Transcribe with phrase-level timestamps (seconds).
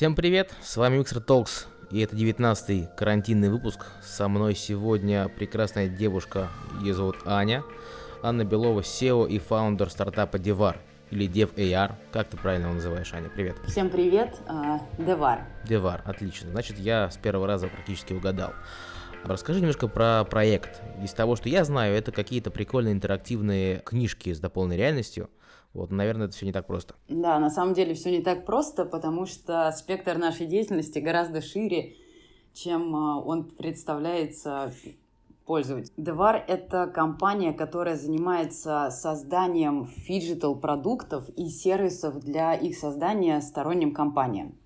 [0.00, 3.84] Всем привет, с вами Mixer Talks, и это 19-й карантинный выпуск.
[4.02, 6.48] Со мной сегодня прекрасная девушка,
[6.80, 7.62] ее зовут Аня.
[8.22, 10.78] Анна Белова, SEO и фаундер стартапа Devar,
[11.10, 11.96] или DevAR.
[12.12, 13.28] Как ты правильно его называешь, Аня?
[13.28, 13.56] Привет.
[13.66, 14.38] Всем привет,
[14.96, 15.42] Devar.
[15.68, 16.50] Devar, отлично.
[16.50, 18.54] Значит, я с первого раза практически угадал.
[19.24, 20.80] Расскажи немножко про проект.
[21.04, 25.28] Из того, что я знаю, это какие-то прикольные интерактивные книжки с дополненной реальностью.
[25.72, 26.94] Вот, наверное, это все не так просто.
[27.08, 31.94] Да, на самом деле все не так просто, потому что спектр нашей деятельности гораздо шире,
[32.52, 34.72] чем а, он представляется
[35.46, 35.92] пользователю.
[35.96, 44.56] Devar— это компания, которая занимается созданием phygital продуктов и сервисов для их создания сторонним компаниям.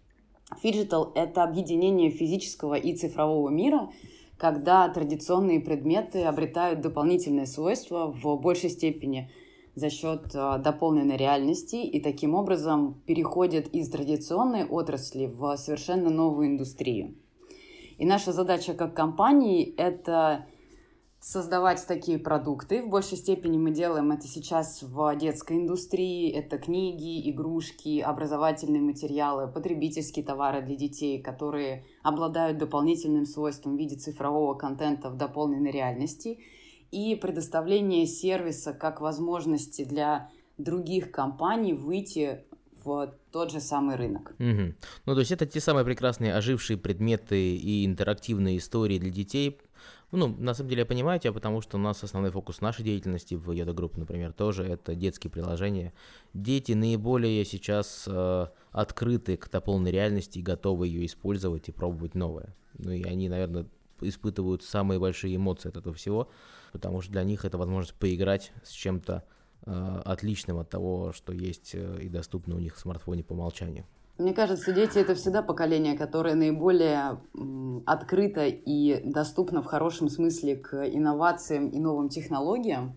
[0.62, 3.90] Phygital— это объединение физического и цифрового мира,
[4.38, 9.30] когда традиционные предметы обретают дополнительные свойства в большей степени–
[9.74, 16.48] за счет э, дополненной реальности и таким образом переходят из традиционной отрасли в совершенно новую
[16.48, 17.14] индустрию.
[17.98, 20.46] И наша задача как компании– это
[21.20, 22.82] создавать такие продукты.
[22.82, 26.30] В большей степени мы делаем это сейчас в детской индустрии.
[26.30, 33.96] Это книги, игрушки, образовательные материалы, потребительские товары для детей, которые обладают дополнительным свойством в виде
[33.96, 36.38] цифрового контента в дополненной реальности–
[36.94, 42.44] и предоставление сервиса как возможности для других компаний выйти
[42.84, 44.34] в тот же самый рынок.
[44.38, 44.74] Угу.
[45.06, 49.58] Ну, то есть это те самые прекрасные ожившие предметы и интерактивные истории для детей.
[50.12, 53.34] Ну, на самом деле я понимаю тебя, потому что у нас основной фокус нашей деятельности
[53.34, 55.92] в Yoda Group, например, тоже это детские приложения.
[56.34, 62.54] Дети наиболее сейчас э, открыты к дополненной реальности и готовы ее использовать и пробовать новое.
[62.78, 63.66] Ну и они, наверное,
[64.00, 66.28] испытывают самые большие эмоции от этого всего
[66.74, 69.22] потому что для них это возможность поиграть с чем-то
[69.64, 73.84] э, отличным от того, что есть э, и доступно у них в смартфоне по умолчанию.
[74.18, 77.20] Мне кажется, дети это всегда поколение, которое наиболее
[77.86, 82.96] открыто и доступно в хорошем смысле к инновациям и новым технологиям.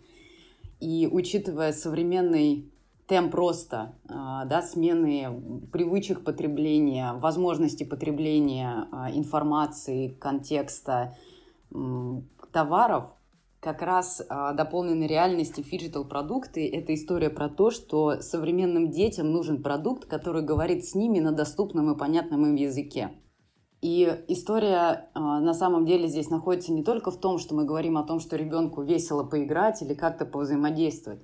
[0.80, 2.72] И учитывая современный
[3.06, 4.10] темп роста, э,
[4.48, 11.16] да, смены привычек потребления, возможности потребления э, информации, контекста,
[12.52, 13.06] товаров,
[13.60, 19.64] как раз а, дополненной реальности phygital продукты– это история про то, что современным детям нужен
[19.64, 23.12] продукт, который говорит с ними на доступном и понятном им языке.
[23.82, 27.98] И история а, на самом деле здесь находится не только в том, что мы говорим
[27.98, 31.24] о том, что ребенку весело поиграть или как-то повзаимодействовать.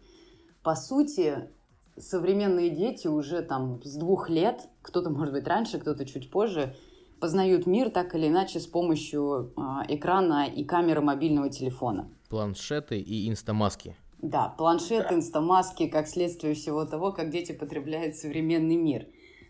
[0.64, 1.50] По сути,
[1.98, 6.76] современные дети уже там с двух лет, кто-то, может быть, раньше, кто-то чуть позже,
[7.20, 13.30] познают мир так или иначе с помощью а, экрана и камеры мобильного телефона планшеты и
[13.30, 13.96] инстамаски.
[14.18, 19.06] Да, планшеты, инстамаски, как следствие всего того, как дети потребляют современный мир.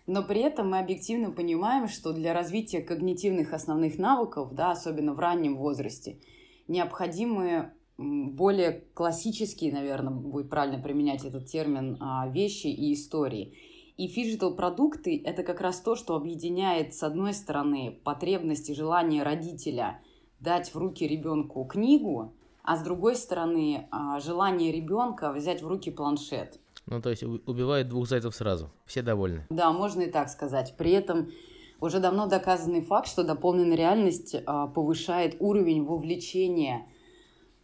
[0.05, 5.19] Но при этом мы объективно понимаем, что для развития когнитивных основных навыков, да, особенно в
[5.19, 6.19] раннем возрасте,
[6.67, 13.57] необходимы более классические, наверное, будет правильно применять этот термин, а, вещи и истории.
[13.95, 20.01] И phygital продукты– это как раз то, что объединяет, с одной стороны, потребности, желание родителя
[20.41, 25.91] дать в руки ребенку книгу, а с другой стороны, а, желание ребенка взять в руки
[25.91, 26.59] планшет.
[26.85, 28.72] Ну, то есть убивает двух зайцев сразу.
[28.85, 29.46] Все довольны.
[29.50, 30.75] Да, можно и так сказать.
[30.78, 31.31] При этом
[31.79, 36.85] уже давно доказанный факт, что дополненная реальность а, повышает уровень вовлечения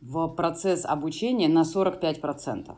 [0.02, 2.76] в процесс обучения на 45%.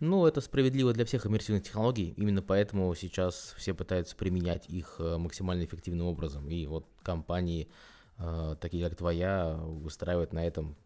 [0.00, 2.14] Ну, это справедливо для всех иммерсивных технологий.
[2.16, 6.48] Именно поэтому сейчас все пытаются применять их э, максимально эффективным образом.
[6.50, 7.68] И вот компании,
[8.18, 10.76] э, такие как твоя, выстраивают на этом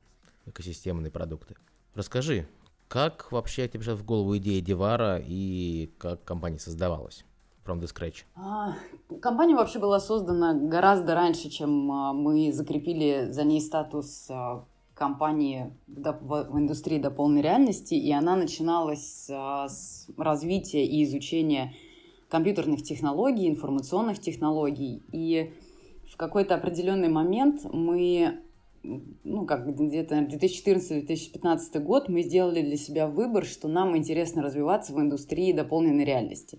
[0.49, 1.57] экосистемные продукты.
[1.95, 2.47] Расскажи,
[2.89, 7.25] как вообще тебе пришла в голову идея Девара и как компания создавалась?
[7.67, 8.25] From the scratch.
[8.35, 8.77] А,
[9.21, 14.65] компания вообще была создана гораздо раньше, чем а, мы закрепили за ней статус а,
[14.95, 21.75] компании в индустрии дополненной реальности, и она начиналась с развития и изучения
[22.29, 25.03] компьютерных технологий, информационных технологий.
[25.13, 25.53] И
[26.11, 28.41] в какой-то определенный момент мы
[28.83, 35.01] ну, как где-то 2014-2015 год мы сделали для себя выбор, что нам интересно развиваться в
[35.01, 36.59] индустрии дополненной реальности.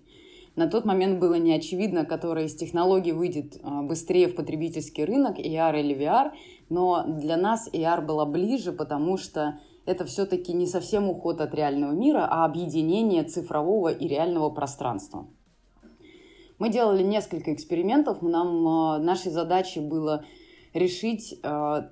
[0.56, 5.40] На тот момент было не очевидно, которая из технологий выйдет а, быстрее в потребительский рынок,
[5.40, 6.32] AR или VR,
[6.70, 11.94] но для нас AR была ближе, потому что это все-таки не совсем уход от реального
[11.94, 15.28] мира, а объединение цифрового и реального пространства.
[16.58, 18.22] Мы делали несколько экспериментов.
[18.22, 20.26] Нам, а, нашей задачей было
[20.74, 21.90] решить а,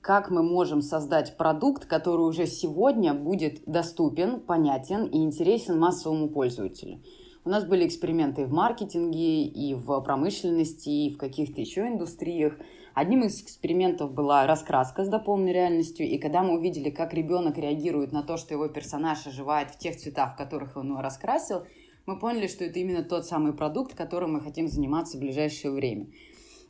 [0.00, 7.00] как мы можем создать продукт, который уже сегодня будет доступен, понятен и интересен массовому пользователю.
[7.44, 12.58] У нас были эксперименты в маркетинге, и в промышленности, и в каких-то еще индустриях.
[12.94, 18.12] Одним из экспериментов была раскраска с дополненной реальностью, и когда мы увидели, как ребенок реагирует
[18.12, 21.62] на то, что его персонаж оживает в тех цветах, в которых он его раскрасил,
[22.06, 26.08] мы поняли, что это именно тот самый продукт, которым мы хотим заниматься в ближайшее время.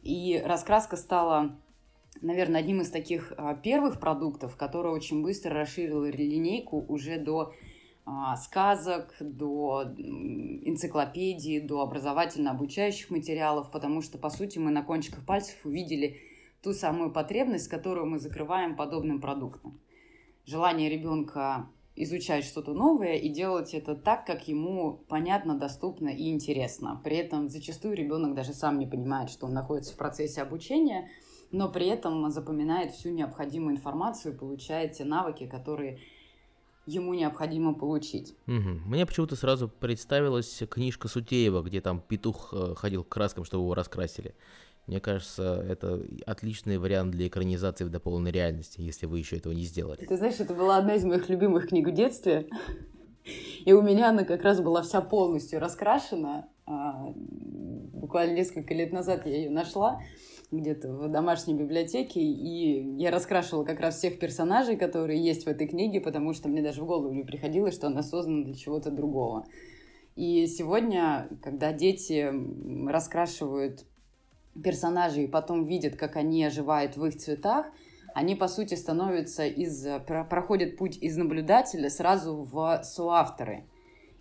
[0.02, 1.58] И раскраска стала
[2.20, 7.54] наверное, одним из таких а, первых продуктов, который очень быстро расширил линейку уже до
[8.04, 15.56] а, сказок, до энциклопедии, до образовательно-обучающих материалов, потому что, по сути, мы на кончиках пальцев
[15.64, 16.18] увидели
[16.62, 19.78] ту самую потребность, которую мы закрываем подобным продуктом.
[20.44, 27.00] Желание ребенка изучать что-то новое и делать это так, как ему понятно, доступно и интересно.
[27.02, 31.10] При этом зачастую ребенок даже сам не понимает, что он находится в процессе обучения–
[31.50, 36.00] но при этом запоминает всю необходимую информацию, получает те навыки, которые
[36.86, 38.34] ему необходимо получить.
[38.46, 38.86] Угу.
[38.86, 43.74] Мне почему-то сразу представилась книжка Сутеева, где там петух э, ходил к краскам, чтобы его
[43.74, 44.34] раскрасили.
[44.86, 49.64] Мне кажется, это отличный вариант для экранизации в дополненной реальности, если вы еще этого не
[49.64, 50.06] сделали.
[50.06, 52.48] Ты знаешь, это была одна из моих любимых книг в детстве.
[53.66, 56.48] И у меня она как раз была вся полностью раскрашена.
[56.64, 60.00] А, буквально несколько лет назад я ее нашла
[60.50, 65.66] где-то в домашней библиотеке, и я раскрашивала как раз всех персонажей, которые есть в этой
[65.66, 69.46] книге, потому что мне даже в голову не приходило, что она создана для чего-то другого.
[70.16, 72.32] И сегодня, когда дети
[72.88, 73.84] раскрашивают
[74.62, 77.66] персонажей и потом видят, как они оживают в их цветах,
[78.14, 79.86] они, по сути, становятся из...
[80.06, 83.64] проходят путь из наблюдателя сразу в соавторы.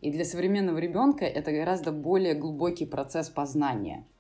[0.02, 4.06] И для современного ребенка это гораздо более глубокий процесс познания–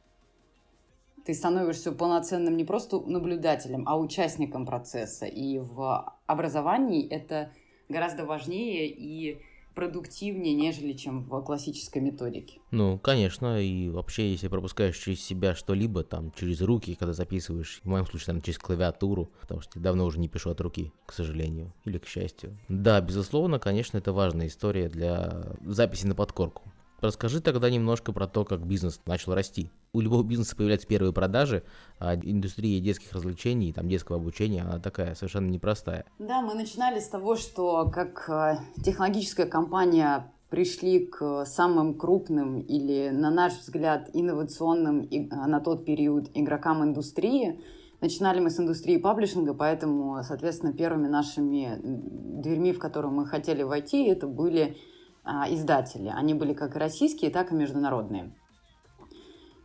[1.27, 5.25] ты становишься полноценным не просто наблюдателем, а участником процесса.
[5.25, 7.51] И в образовании это
[7.89, 9.41] гораздо важнее и
[9.75, 12.61] продуктивнее, нежели чем в классической методике.
[12.71, 17.89] Ну, конечно, и вообще, если пропускаешь через себя что-либо, там, через руки, когда записываешь, в
[17.89, 21.73] моем случае, наверное, через клавиатуру, потому что давно уже не пишу от руки, к сожалению,
[21.83, 22.57] или к счастью.
[22.69, 26.63] Да, безусловно, конечно, это важная история для записи на подкорку.
[26.99, 29.69] Расскажи тогда немножко про то, как бизнес начал расти.
[29.93, 31.63] У любого бизнеса появляются первые продажи,
[31.99, 36.05] а индустрия детских развлечений, там, детского обучения, она такая совершенно непростая.
[36.17, 43.09] Да, мы начинали с того, что как э, технологическая компания пришли к самым крупным или,
[43.09, 47.61] на наш взгляд, инновационным на тот период игрокам индустрии.
[48.01, 51.77] Начинали мы с индустрии паблишинга, поэтому, соответственно, первыми нашими
[52.41, 54.77] дверьми, в которые мы хотели войти, это были
[55.49, 56.11] издатели.
[56.13, 58.33] Они были как российские, так и международные.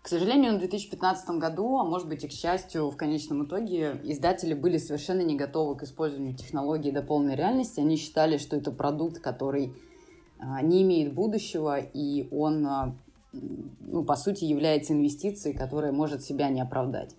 [0.03, 4.53] К сожалению, в 2015 году, а может быть и к счастью, в конечном итоге издатели
[4.53, 7.79] были совершенно не готовы к использованию технологии до полной реальности.
[7.79, 9.75] Они считали, что это продукт, который
[10.41, 12.97] а, не имеет будущего, и он, а,
[13.33, 17.15] ну, по сути, является инвестицией, которая может себя не оправдать.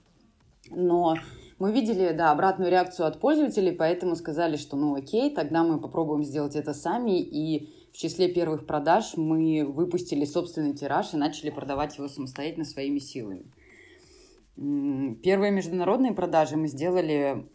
[0.69, 1.16] Но
[1.60, 6.25] мы видели, да, обратную реакцию от пользователей, поэтому сказали, что ну окей, тогда мы попробуем
[6.25, 11.95] сделать это сами, и в числе первых продаж мы выпустили собственный тираж и начали продавать
[11.98, 13.45] его самостоятельно своими силами.
[14.56, 17.48] Первые международные продажи мы сделали,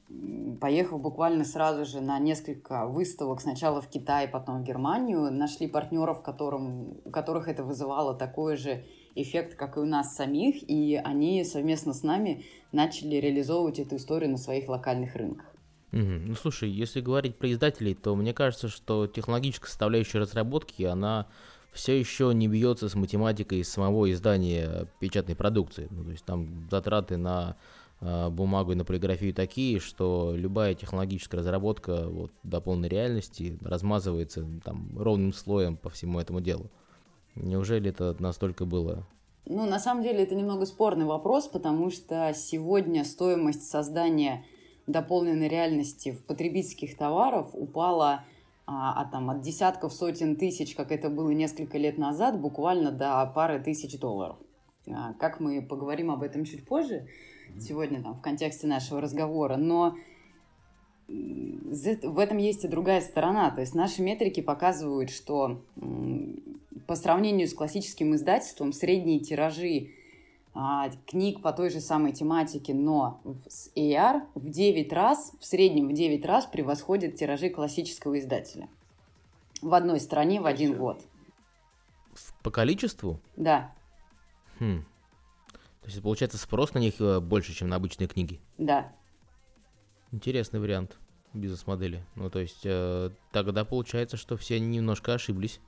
[0.60, 5.30] поехав буквально сразу же на несколько выставок, сначала в Китай, потом в Германию.
[5.32, 8.84] Нашли партнеров, которым, у которых это вызывало такой же
[9.16, 14.30] эффект, как и у нас самих, и они совместно с нами начали реализовывать эту историю
[14.30, 15.52] на своих локальных рынках.
[15.92, 16.00] Угу.
[16.00, 21.26] Ну слушай, если говорить про издателей, то мне кажется, что технологическая составляющая разработки, она
[21.72, 25.88] все еще не бьется с математикой самого издания печатной продукции.
[25.90, 27.56] Ну, то есть там затраты на
[28.00, 34.46] э, бумагу и на полиграфию такие, что любая технологическая разработка вот, до полной реальности размазывается
[34.64, 36.70] там ровным слоем по всему этому делу.
[37.34, 39.06] Неужели это настолько было
[39.50, 44.44] ну, на самом деле это немного спорный вопрос, потому что сегодня стоимость создания
[44.88, 48.24] дополненной реальности в потребительских товаров упала
[48.66, 53.24] а, от, там, от десятков сотен тысяч, как это было несколько лет назад, буквально до
[53.34, 54.36] пары тысяч долларов.
[54.90, 57.06] А, как мы поговорим об этом чуть позже,
[57.60, 59.94] сегодня там, в контексте нашего разговора, но
[61.06, 63.50] в этом есть и другая сторона.
[63.50, 65.62] То есть наши метрики показывают, что
[66.86, 69.97] по сравнению с классическим издательством средние тиражи а,
[71.06, 75.92] книг по той же самой тематике, но с AR в 9 раз, в среднем в
[75.92, 78.68] 9 раз превосходит тиражи классического издателя.
[79.62, 81.00] В одной стране в один год.
[82.42, 83.20] По количеству?
[83.36, 83.72] Да.
[84.58, 84.84] Хм.
[85.82, 88.40] То есть получается спрос на них э, больше, чем на обычные книги?
[88.58, 88.92] Да.
[90.12, 90.98] Интересный вариант
[91.32, 92.04] бизнес-модели.
[92.14, 95.60] Ну, то есть э, тогда получается, что все немножко ошиблись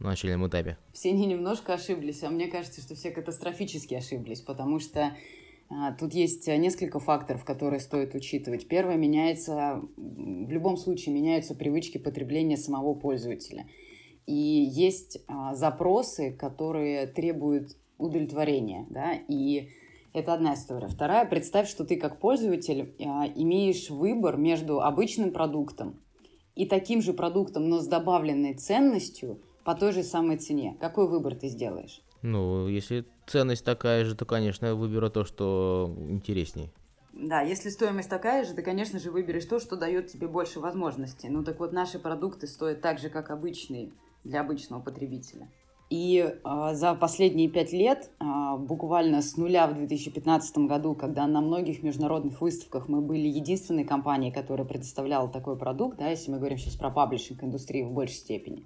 [0.00, 0.78] на начальном этапе?
[0.92, 5.16] Все не немножко ошиблись, а мне кажется, что все катастрофически ошиблись, потому что
[5.70, 8.68] а, тут есть несколько факторов, которые стоит учитывать.
[8.68, 13.66] Первое, меняется, в любом случае меняются привычки потребления самого пользователя.
[14.26, 19.70] И есть а, запросы, которые требуют удовлетворения, да, и
[20.14, 20.88] это одна история.
[20.88, 26.00] Вторая, представь, что ты как пользователь а, имеешь выбор между обычным продуктом
[26.54, 30.78] и таким же продуктом, но с добавленной ценностью по той же самой цене.
[30.80, 32.00] Какой выбор ты сделаешь?
[32.22, 36.72] Ну, если ценность такая же, то, конечно, я выберу то, что интересней.
[37.12, 41.28] Да, если стоимость такая же, ты, конечно же, выберешь то, что дает тебе больше возможностей.
[41.28, 43.90] Ну так вот, наши продукты стоят так же, как обычные
[44.24, 45.50] для обычного потребителя.
[45.90, 51.42] И э, за последние пять лет, э, буквально с нуля в 2015 году, когда на
[51.42, 56.56] многих международных выставках мы были единственной компанией, которая предоставляла такой продукт, да, если мы говорим
[56.56, 58.64] сейчас про паблишинг-индустрию в большей степени,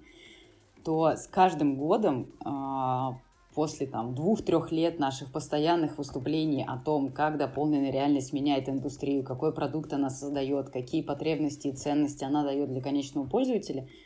[0.83, 3.15] то с каждым годом э,
[3.55, 9.53] после там двух-трех лет наших постоянных выступлений о том, как дополненная реальность меняет индустрию, какой
[9.53, 13.87] продукт она создает, какие потребности и ценности она дает для конечного пользователя–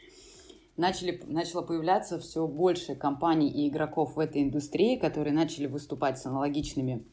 [0.77, 6.25] начали, начало появляться все больше компаний и игроков в этой индустрии, которые начали выступать с
[6.25, 7.03] аналогичными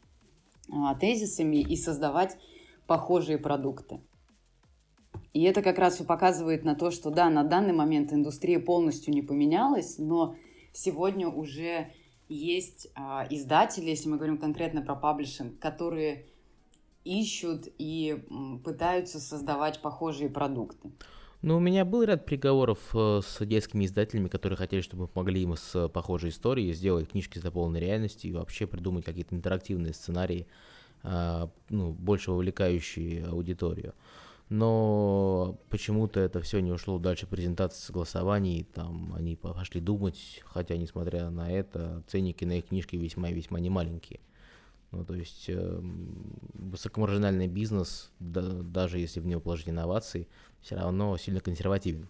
[0.70, 2.36] а, тезисами и создавать
[2.86, 4.00] похожие продукты.
[5.34, 9.12] И это как раз и показывает на то, что да, на данный момент индустрия полностью
[9.12, 10.36] не поменялась, но
[10.72, 11.90] сегодня уже
[12.28, 16.26] есть а, издатели, если мы говорим конкретно про паблишинг, которые
[17.04, 18.24] ищут и
[18.64, 20.92] пытаются создавать похожие продукты.
[21.42, 25.42] Ну, у меня был ряд приговоров э, с детскими издателями, которые хотели, чтобы мы помогли
[25.42, 30.46] им с похожей историей, сделать книжки с дополненной реальностью и вообще придумать какие-то интерактивные сценарии,
[31.02, 33.92] а, ну, больше вовлекающие аудиторию.
[34.54, 41.28] Но почему-то это все не ушло дальше презентации согласований, там они пошли думать, хотя, несмотря
[41.30, 44.20] на это, ценники на их книжки весьма и весьма немаленькие.
[44.92, 45.80] Ну, то есть э,
[46.52, 50.28] высокомаржинальный бизнес, да, даже если в него положить инновации,
[50.60, 52.06] все равно сильно консервативен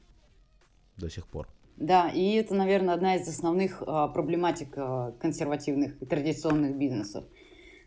[0.98, 1.48] до сих пор.
[1.78, 7.24] Да, и это, наверное, одна из основных а, проблематик а, консервативных и традиционных бизнесов.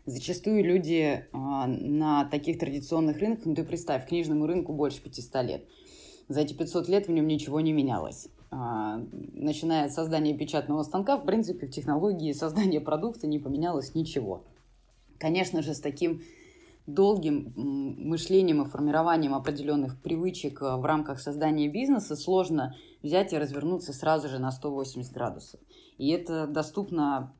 [0.08, 5.64] Зачастую люди а, на таких традиционных рынках, ну ты представь, книжному рынку больше 500 лет.
[6.28, 8.28] За эти 500 лет в нем ничего не менялось.
[8.50, 9.02] А,
[9.34, 14.44] начиная от создания печатного станка, в принципе, в технологии создания продукта не поменялось ничего.
[15.18, 16.22] Конечно же, с таким
[16.86, 23.92] долгим мышлением и формированием определенных привычек э, в рамках создания бизнеса сложно взять и развернуться
[23.92, 25.60] сразу же на 180 градусов.
[25.98, 27.34] И это доступно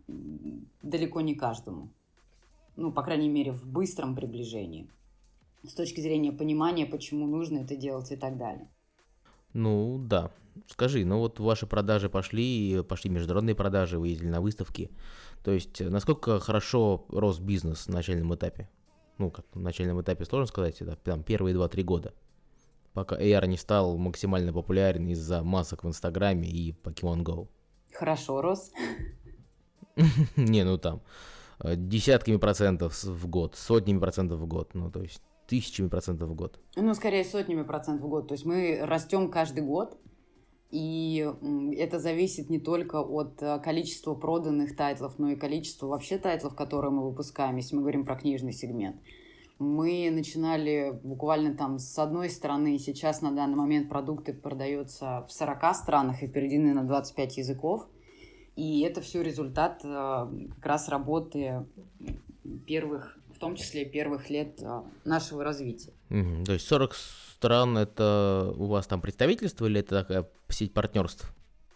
[0.83, 1.89] далеко не каждому.
[2.79, 4.89] Ну, по крайней мере, в быстром приближении.
[5.65, 8.69] С точки зрения понимания, почему нужно это делать и так далее.
[9.53, 10.31] Ну, да.
[10.69, 14.93] Скажи, ну вот ваши продажи пошли, пошли международные продажи, вы ездили на выставки.
[15.43, 18.69] То есть, насколько хорошо рос бизнес на начальном этапе?
[19.19, 22.15] Ну, как на начальном этапе сложно сказать, это там первые 2-3 года.
[22.93, 27.49] Пока AR не стал максимально популярен из-за масок в Инстаграме и Pokemon Go.
[27.93, 28.71] Хороший рост.
[30.37, 31.03] Не, ну там
[31.65, 36.61] десятками процентов в год, сотнями процентов в год, ну то есть тысячами процентов в год.
[36.77, 38.29] Ну, скорее сотнями процентов в год.
[38.29, 39.99] То есть мы растем каждый год,
[40.71, 41.27] и
[41.77, 46.55] это зависит не только от э, количества проданных title ов, но и количества вообще тайтлов,
[46.55, 48.97] которые мы выпускаем, если мы говорим про книжный сегмент.
[49.59, 55.75] Мы начинали буквально там с одной стороны, сейчас на данный момент продукты продаются в 40
[55.75, 57.89] странах и переведены на 25 языков.
[58.59, 61.65] И это все результат э, как раз работы
[62.67, 65.93] первых, в том числе первых лет э, нашего развития.
[66.11, 66.45] Угу.
[66.45, 66.93] То есть 40
[67.37, 71.33] стран это у вас там представительство или это такая сеть партнерств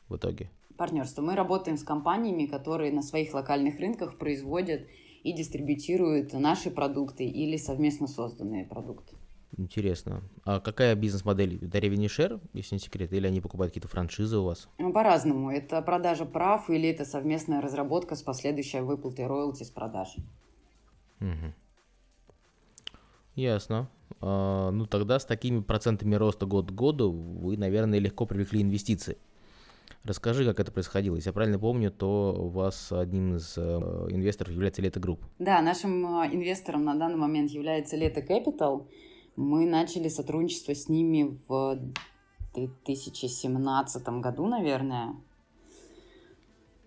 [0.09, 0.51] в итоге?
[0.77, 1.23] Партнерство.
[1.23, 4.83] Мы работаем с компаниями, которые на своих локальных рынках производят
[5.23, 9.15] и дистрибьютируют наши продукты или совместно созданные продукты.
[9.59, 10.23] Интересно.
[10.45, 11.63] А какая бизнес-модель?
[11.63, 14.69] Это revenue share, если не секрет, или они покупают какие-то франшизы у вас?
[14.79, 15.51] Ну, по-разному.
[15.51, 20.17] Это продажа прав или это совместная разработка с последующей выплатой роялти с продаж.
[21.21, 21.53] Угу.
[23.35, 23.89] Ясно.
[24.21, 29.19] А, ну тогда с такими процентами роста год к году вы, наверное, легко привлекли инвестиции.
[30.05, 31.15] Расскажи, как это происходило.
[31.15, 33.61] Если я правильно помню, то у вас одним из э,
[34.11, 35.25] инвесторов является Leta Group.
[35.39, 38.89] Да, нашим э, инвестором на данный момент является Leta Capital.
[39.37, 41.79] Мы начали сотрудничество с ними в
[42.55, 45.17] 2017 году, наверное.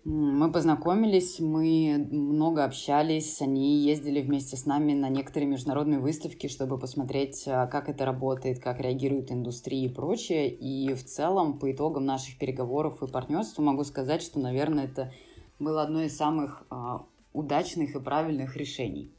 [0.04, 6.78] Мы познакомились, мы много общались, они ездили вместе с нами на некоторые международные выставки, чтобы
[6.78, 10.48] посмотреть, а, как это работает, как реагирует индустрия и прочее.
[10.48, 15.12] И в целом, по итогам наших переговоров и партнерства, могу сказать, что, наверное, это
[15.58, 19.15] было одно из самых а, удачных и правильных решений.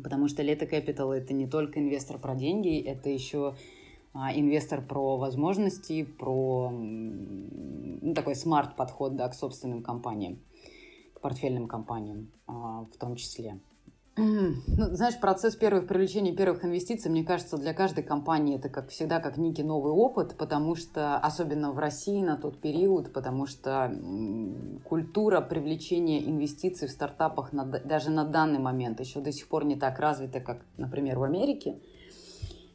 [0.00, 3.54] Потому что Лето Capital— это не только инвестор про деньги, это еще
[4.14, 10.38] а, инвестор про возможности, про ну, такой смарт-подход да, к собственным компаниям,
[11.14, 13.60] к портфельным компаниям а, в том числе.
[14.14, 19.20] Ну, знаешь, процесс первых привлечения первых инвестиций, мне кажется, для каждой компании это, как всегда,
[19.20, 23.90] как некий новый опыт, потому что, особенно в России на тот период, потому что
[24.84, 29.76] культура привлечения инвестиций в стартапах на, даже на данный момент еще до сих пор не
[29.76, 31.80] так развита, как, например, в Америке.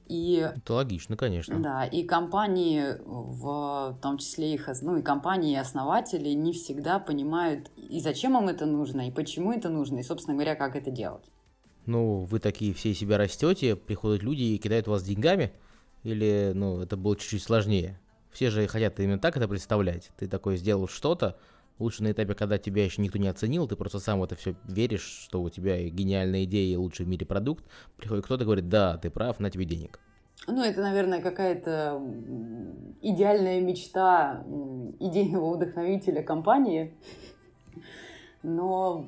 [0.08, 1.60] И, Это логично, конечно.
[1.60, 7.70] Да, и компании, в, том числе их, ну и компании, и основатели не всегда понимают,
[7.76, 11.26] и зачем им это нужно, и почему это нужно, и, собственно говоря, как это делать.
[11.86, 15.52] Ну, вы такие все себя растете, приходят люди и кидают вас деньгами,
[16.04, 18.00] или, ну, это было чуть-чуть сложнее?
[18.32, 20.12] Все же хотят именно так это представлять.
[20.18, 21.38] Ты такой сделал что-то,
[21.80, 24.56] лучше на этапе, когда тебя еще никто не оценил, ты просто сам в это все
[24.66, 27.66] веришь, что у тебя гениальная идея и лучший в мире продукт,
[27.98, 30.00] приходит кто-то говорит, да, ты прав, на тебе денег.
[30.46, 32.02] Ну, это, наверное, какая-то
[33.02, 34.44] идеальная мечта
[35.00, 36.94] идейного вдохновителя компании.
[38.44, 39.06] Но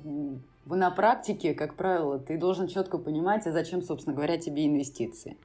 [0.65, 5.37] на практике, как правило, ты должен четко понимать, а зачем, собственно говоря, тебе инвестиции.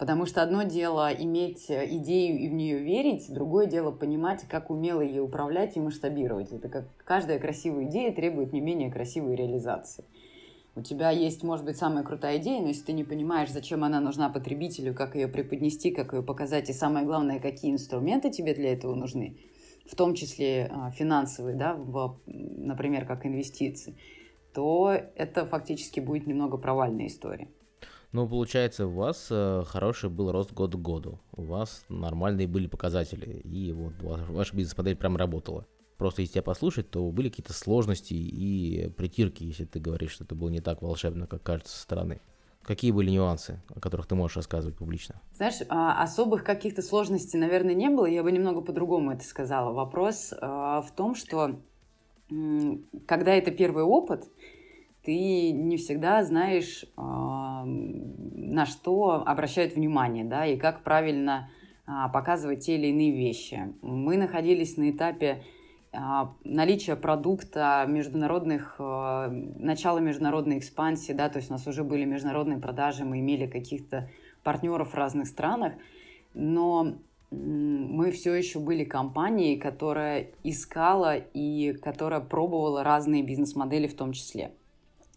[0.00, 5.02] Потому что одно дело иметь идею и в нее верить, другое дело понимать, как умело
[5.02, 6.52] ее управлять и масштабировать.
[6.52, 10.06] Это как каждая красивая идея требует не менее красивой реализации.
[10.74, 14.00] У тебя есть, может быть, самая крутая идея, но если ты не понимаешь, зачем она
[14.00, 18.72] нужна потребителю, как ее преподнести, как ее показать, и самое главное, какие инструменты тебе для
[18.72, 19.36] этого нужны,
[19.84, 23.96] в том числе а, финансовые, да, в, например, как инвестиции,
[24.54, 27.48] то это фактически будет немного провальная история.
[28.12, 31.20] Ну, получается, у вас э, хороший был рост год к году.
[31.32, 33.40] У вас нормальные были показатели.
[33.44, 35.66] И вот ваша бизнес-модель прям работала.
[35.96, 40.34] Просто если тебя послушать, то были какие-то сложности и притирки, если ты говоришь, что это
[40.34, 42.20] было не так волшебно, как кажется со стороны.
[42.62, 45.20] Какие были нюансы, о которых ты можешь рассказывать публично?
[45.34, 48.06] Знаешь, а, особых каких-то сложностей, наверное, не было.
[48.06, 49.72] Я бы немного по-другому это сказала.
[49.72, 51.60] Вопрос а, в том, что
[53.06, 54.28] когда это первый опыт,
[55.02, 61.50] ты не всегда знаешь, а, на что обращают внимание, да, и как правильно
[61.86, 63.72] а, показывать те или иные вещи.
[63.82, 65.42] Мы находились на этапе
[65.92, 72.58] а, наличия продукта, международных, начала международной экспансии, да, то есть у нас уже были международные
[72.58, 74.10] продажи, мы имели каких-то
[74.42, 75.72] партнеров в разных странах,
[76.34, 76.98] но
[77.30, 84.52] мы все еще были компанией, которая искала и которая пробовала разные бизнес-модели в том числе.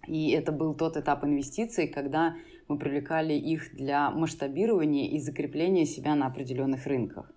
[0.08, 2.36] И это был тот этап инвестиций, когда
[2.68, 7.32] мы привлекали их для масштабирования и закрепления себя на определенных рынках.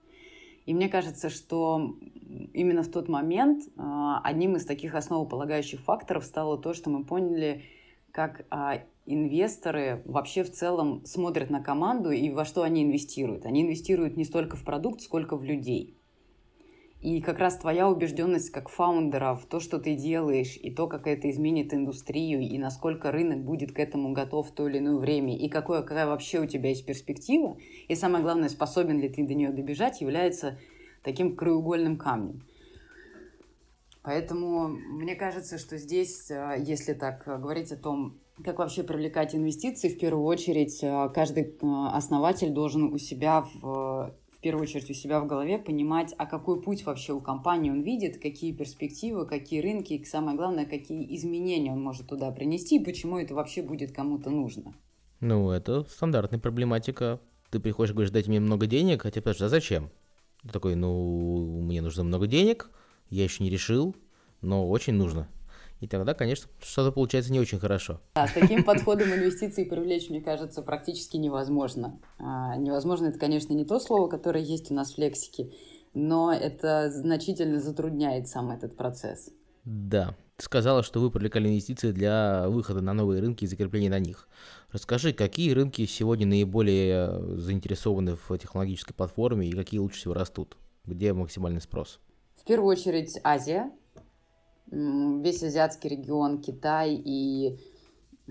[0.66, 1.96] И мне кажется, что
[2.52, 7.62] именно в тот момент а, одним из таких основополагающих факторов стало то, что мы поняли,
[8.11, 13.46] как а, инвесторы вообще в целом смотрят на команду и во что они инвестируют.
[13.46, 15.96] Они инвестируют не столько в продукт, сколько в людей.
[17.06, 21.06] И как раз твоя убежденность как фаундера в то, что ты делаешь, и то, как
[21.06, 25.38] это изменит индустрию, и насколько рынок будет к этому готов в то или иное время,
[25.38, 29.34] и какое, какая вообще у тебя есть перспектива, и самое главное, способен ли ты до
[29.34, 30.58] нее добежать, является
[31.04, 32.42] таким краеугольным камнем.
[34.02, 39.90] Поэтому мне кажется, что здесь, э, если так говорить о том, как вообще привлекать инвестиции,
[39.90, 41.56] в первую очередь э, каждый э,
[41.92, 44.12] основатель должен у себя в
[44.46, 48.22] первую очередь у себя в голове понимать, а какой путь вообще у компании он видит,
[48.22, 53.18] какие перспективы, какие рынки, и самое главное, какие изменения он может туда принести, и почему
[53.18, 54.72] это вообще будет кому-то нужно.
[55.18, 57.18] Ну, это стандартная проблематика.
[57.50, 59.90] Ты приходишь и говоришь, дайте мне много денег, а тебе спрашивают, а зачем?
[60.42, 62.70] Ты такой, ну, мне нужно много денег,
[63.11, 63.96] я еще не решил,
[64.42, 65.26] но очень нужно.
[65.80, 68.00] И тогда, конечно, что-то получается не очень хорошо.
[68.14, 72.00] Да, с таким подходом инвестиций привлечь, мне кажется, практически невозможно.
[72.18, 75.52] А, невозможно это, конечно, не то слово, которое есть у нас в лексике,
[75.92, 79.30] но это значительно затрудняет сам этот процесс.
[79.64, 80.16] Да.
[80.36, 84.28] Ты сказала, что вы привлекали инвестиции для выхода на новые рынки и закрепления на них.
[84.70, 90.58] Расскажи, какие рынки сегодня наиболее заинтересованы в технологической платформе и какие лучше всего растут?
[90.84, 92.00] Где максимальный спрос?
[92.36, 93.72] В первую очередь Азия,
[94.70, 97.59] весь азиатский регион, Китай и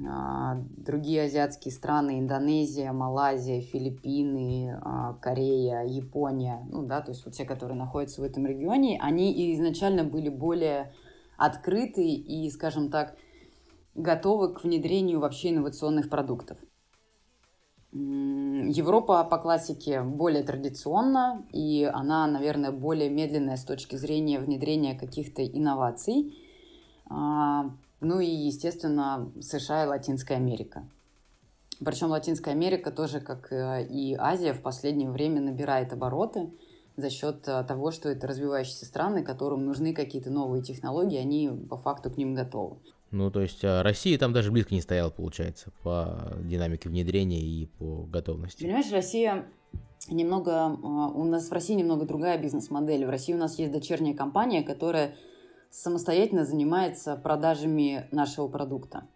[0.05, 7.33] а, другие азиатские страны, Индонезия, Малайзия, Филиппины, а, Корея, Япония, ну да, то есть вот
[7.33, 10.93] те, которые находятся в этом регионе, они изначально были более
[11.37, 13.15] открыты и, скажем так,
[13.93, 16.57] готовы к внедрению вообще инновационных продуктов.
[18.67, 25.45] Европа по классике более традиционна, и она, наверное, более медленная с точки зрения внедрения каких-то
[25.45, 26.37] инноваций.
[27.07, 30.87] А, ну и, естественно, США и Латинская Америка.
[31.83, 36.49] Причем Латинская Америка тоже, как э, и Азия, в последнее время набирает обороты
[36.95, 41.75] за счет э, того, что это развивающиеся страны, которым нужны какие-то новые технологии, они по
[41.75, 42.77] факту к ним готовы.
[43.11, 47.65] Ну, то есть а Россия там даже близко не стояла, получается, по динамике внедрения и
[47.65, 48.63] по готовности.
[48.63, 49.45] Понимаешь, Россия
[50.09, 50.51] немного...
[50.65, 53.05] А, у нас в России немного другая бизнес-модель.
[53.05, 55.15] В России у нас есть дочерняя компания, которая
[55.69, 59.07] самостоятельно занимается продажами нашего продукта.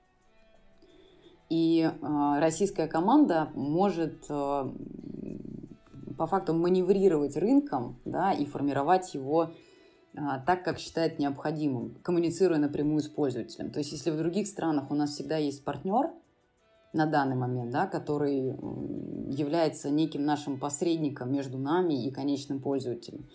[1.49, 4.29] И э, российская команда может
[6.19, 9.51] по факту маневрировать рынком да, и формировать его
[10.45, 13.71] так, как считает необходимым, коммуницируя напрямую с пользователем.
[13.71, 16.11] То есть если в других странах у нас всегда есть партнер
[16.93, 18.55] на данный момент, да, который
[19.31, 23.27] является неким нашим посредником между нами и конечным пользователем,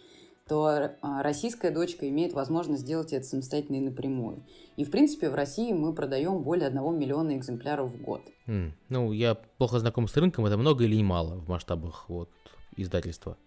[0.48, 4.44] то а, российская дочка имеет возможность сделать это самостоятельно и напрямую.
[4.76, 8.20] И, в принципе, в России мы продаем более 1 миллиона экземпляров в год.
[8.46, 8.72] Mm.
[8.90, 12.28] Ну, я плохо знаком с рынком, это много или мало в масштабах вот,
[12.76, 13.38] издательства?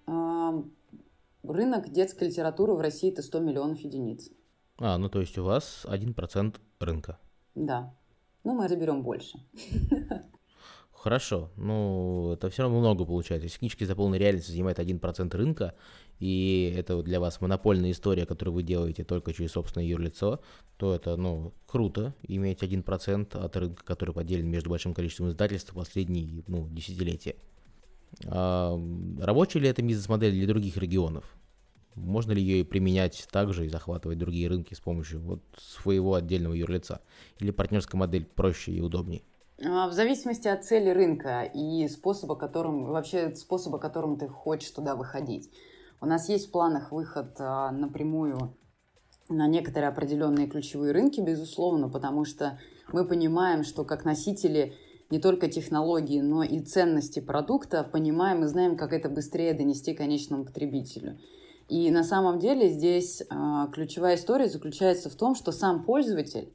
[1.43, 4.29] Рынок детской литературы в России– это 100 миллионов единиц.
[4.79, 7.19] А, ну то есть у вас 1% рынка.
[7.55, 7.93] Да.
[8.43, 9.39] Ну, мы заберем больше.
[10.91, 13.45] Хорошо, ну это все равно много получается.
[13.45, 15.75] Если книжки за полной реальностью занимают 1% рынка,
[16.19, 20.39] и это для вас монопольная история, которую вы делаете только через собственное юрлицо,
[20.77, 26.43] то это, ну, круто иметь 1% от рынка, который поделен между большим количеством издательств последние,
[26.47, 27.35] ну, десятилетия.
[28.25, 28.79] А,
[29.19, 31.25] рабочая ли это бизнес-модель для других регионов?
[31.95, 37.01] Можно ли ее применять также и захватывать другие рынки с помощью вот своего отдельного юрлица?
[37.39, 39.23] Или партнерская модель проще и удобнее?
[39.63, 44.95] А, в зависимости от цели рынка и способа, которым, вообще способа, которым ты хочешь туда
[44.95, 45.49] выходить.
[45.99, 48.55] У нас есть в планах выход а, напрямую
[49.29, 52.59] на некоторые определенные ключевые рынки, безусловно, потому что
[52.93, 54.75] мы понимаем, что как носители
[55.09, 60.45] не только технологии, но и ценности продукта понимаем и знаем, как это быстрее донести конечному
[60.45, 61.17] потребителю.
[61.69, 63.25] И на самом деле здесь э,
[63.73, 66.53] ключевая история заключается в том, что сам пользователь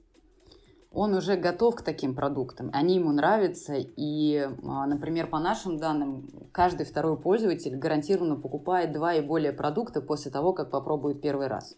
[0.94, 6.28] он уже готов к таким продуктам, они ему нравятся, и, а, например, по нашим данным,
[6.52, 11.76] каждый второй пользователь гарантированно покупает два и более продукта после того, как попробует первый раз.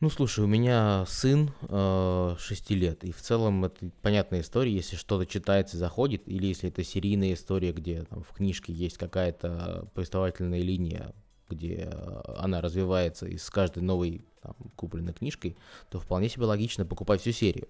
[0.00, 4.94] Ну, слушай, у меня сын э, 6 лет, и в целом это понятная история, если
[4.96, 9.88] что-то читается и заходит, или если это серийная история, где там, в книжке есть какая-то
[9.94, 11.14] повествовательная линия,
[11.48, 11.90] где
[12.36, 15.56] она развивается из каждой новой там, купленной книжкой,
[15.88, 17.68] то вполне себе логично покупать всю серию.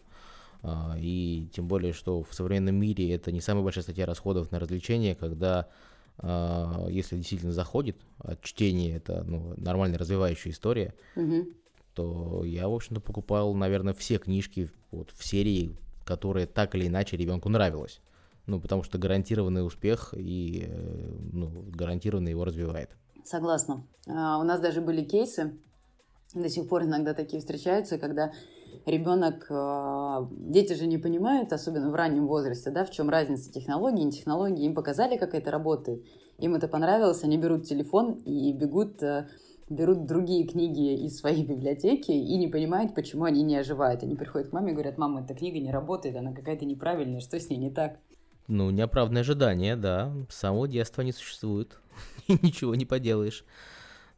[0.62, 4.59] А, и тем более, что в современном мире это не самая большая статья расходов на
[4.59, 5.69] развлечения, когда
[6.19, 11.47] а, если действительно заходит, а чтение это ну, нормальная развивающая история, угу.
[11.97, 17.17] То я, в общем-то, покупал, наверное, все книжки вот, в серии, которые так или иначе
[17.17, 18.01] ребенку нравилось.
[18.47, 22.91] Ну, потому что гарантированный успех и э, ну, гарантированно его развивает.
[23.25, 23.87] Согласна.
[24.07, 25.59] А, у нас даже были кейсы,
[26.35, 28.31] до сих пор иногда такие встречаются, когда
[28.85, 34.05] ребенок, э, дети же не понимают, особенно в раннем возрасте, да, в чем разница технологии,
[34.05, 34.67] не технологии.
[34.67, 36.05] Им показали, как это работает,
[36.39, 39.29] им это понравилось, они берут телефон и бегут, э,
[39.68, 44.02] берут другие книги из своей библиотеки и не понимают, почему они не оживают.
[44.02, 47.38] Они приходят к маме и говорят, мама, эта книга не работает, она какая-то неправильная, что
[47.38, 47.98] с ней не так?
[48.48, 50.12] Ну, неоправданное ожидание, да.
[50.29, 51.79] С самого детства не существует.
[52.29, 53.44] Ничего не поделаешь.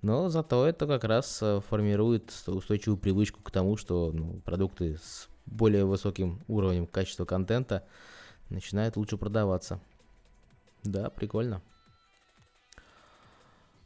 [0.03, 5.29] Но зато это как раз э, формирует устойчивую привычку к тому, что ну, продукты с
[5.47, 7.85] более высоким уровнем качества контента
[8.51, 9.81] начинают лучше продаваться.
[10.85, 11.63] Да, прикольно.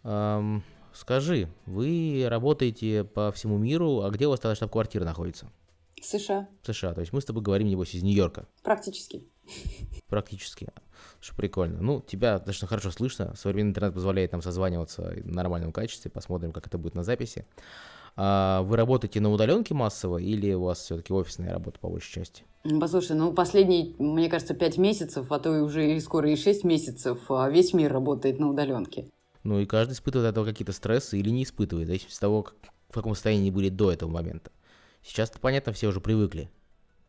[0.05, 0.63] Эм,
[0.95, 5.51] скажи, вы работаете по всему миру, а где у вас тогда штаб-квартира находится?
[6.01, 6.49] США.
[6.63, 8.47] США, то есть мы с тобой говорим, небось, из Нью-Йорка.
[8.63, 9.25] Практически.
[10.09, 10.69] Практически.
[11.21, 11.81] Что прикольно.
[11.81, 13.35] Ну, тебя достаточно хорошо слышно.
[13.37, 16.11] Современный интернет позволяет нам созваниваться в нормальном качестве.
[16.11, 17.47] Посмотрим, как это будет на записи.
[18.15, 22.45] А вы работаете на удаленке массово или у вас все-таки офисная работа по большей части?
[22.79, 27.19] Послушай, ну последние, мне кажется, пять месяцев, а то и уже скоро и шесть месяцев
[27.31, 29.09] а весь мир работает на удаленке.
[29.43, 32.47] Ну и каждый испытывает от этого какие-то стрессы или не испытывает, зависит от того,
[32.89, 34.51] в каком состоянии были до этого момента.
[35.03, 36.51] Сейчас-то понятно, все уже привыкли.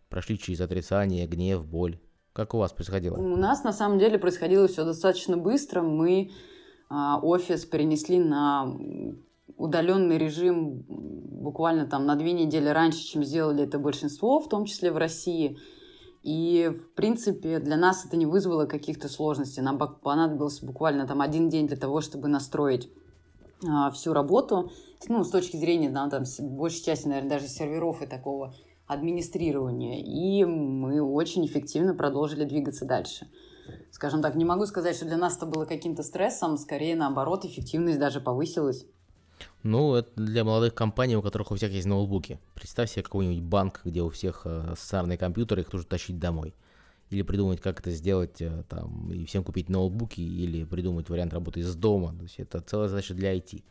[0.10, 2.00] Прошли через отрицание, гнев, боль
[2.34, 3.18] Как у вас происходило?
[3.18, 5.82] У нас на самом деле происходило все достаточно быстро.
[5.82, 6.32] Мы
[6.90, 8.76] а, офис перенесли на
[9.58, 14.92] удаленный режим буквально там на две недели раньше, чем сделали это большинство, в том числе
[14.92, 15.58] в России.
[16.24, 19.62] И, в принципе, для нас это не вызвало каких-то сложностей.
[19.62, 22.90] Нам понадобился буквально там один день для того, чтобы настроить
[23.68, 24.72] а, всю работу.
[25.10, 28.54] Ну, с точки зрения, да, там, большей части, наверное, даже серверов и такого
[28.88, 30.02] администрирования.
[30.02, 33.28] И мы очень эффективно продолжили двигаться дальше.
[33.92, 38.00] Скажем так, не могу сказать, что для нас это было каким-то стрессом, скорее наоборот, эффективность
[38.00, 38.86] даже повысилась.
[39.64, 42.40] Ну, это для молодых компаний, у которых у всех есть ноутбуки.
[42.54, 46.54] Представь себе какой-нибудь банк, где у всех э, социальные компьютеры, их нужно тащить домой.
[47.10, 51.62] Или придумать, как это сделать, э, там, и всем купить ноутбуки, или придумать вариант работы
[51.62, 52.14] из дома.
[52.14, 53.64] То есть это целая задача для IT.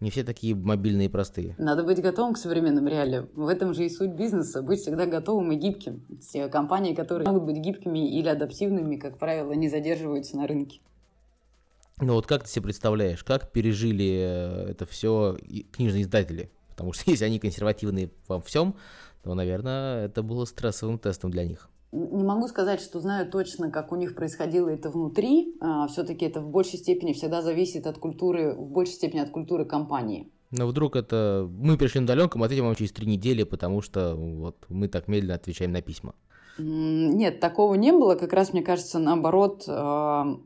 [0.00, 1.54] Не все такие мобильные и простые.
[1.56, 3.28] Надо быть готовым к современным реалиям.
[3.34, 4.60] В этом же и суть бизнеса.
[4.60, 6.04] Быть всегда готовым и гибким.
[6.20, 10.80] Все компании, которые могут быть гибкими или адаптивными, как правило, не задерживаются на рынке.
[12.00, 15.36] Ну вот как ты себе представляешь, как пережили э, это все
[15.72, 16.50] книжные издатели?
[16.70, 18.74] Потому что если они консервативные во всем,
[19.22, 21.70] то, наверное, это было стрессовым тестом для них.
[21.92, 25.54] Не могу сказать, что знаю точно, как у них происходило это внутри.
[25.60, 29.64] А, Все-таки это в большей степени всегда зависит от культуры, в большей степени от культуры
[29.64, 30.28] компании.
[30.50, 34.16] Но вдруг это мы пришли на удаленку, мы ответим вам через три недели, потому что
[34.16, 36.14] вот мы так медленно отвечаем на письма.
[36.58, 38.16] Нет, такого не было.
[38.16, 40.36] Как раз, мне кажется, наоборот, а,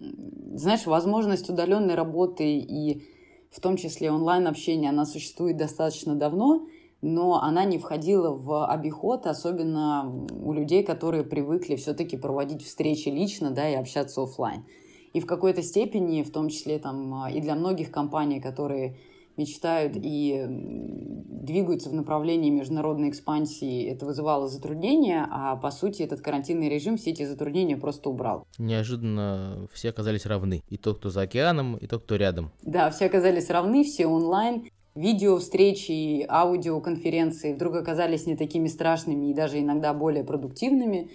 [0.00, 3.02] знаешь, возможность удаленной работы и
[3.50, 6.66] в том числе онлайн-общения, она существует достаточно давно,
[7.02, 13.50] но она не входила в обиход, особенно у людей, которые привыкли все-таки проводить встречи лично,
[13.50, 14.64] да, и общаться офлайн.
[15.12, 18.96] И в какой-то степени, в том числе там и для многих компаний, которые
[19.40, 26.68] мечтают и двигаются в направлении международной экспансии, это вызывало затруднения, а по сути этот карантинный
[26.68, 28.46] режим все эти затруднения просто убрал.
[28.58, 30.62] Неожиданно все оказались равны.
[30.68, 32.50] И тот, кто за океаном, и тот, кто рядом.
[32.62, 34.68] Да, все оказались равны, все онлайн.
[34.94, 41.10] Видео встречи, аудиоконференции вдруг оказались не такими страшными и даже иногда более продуктивными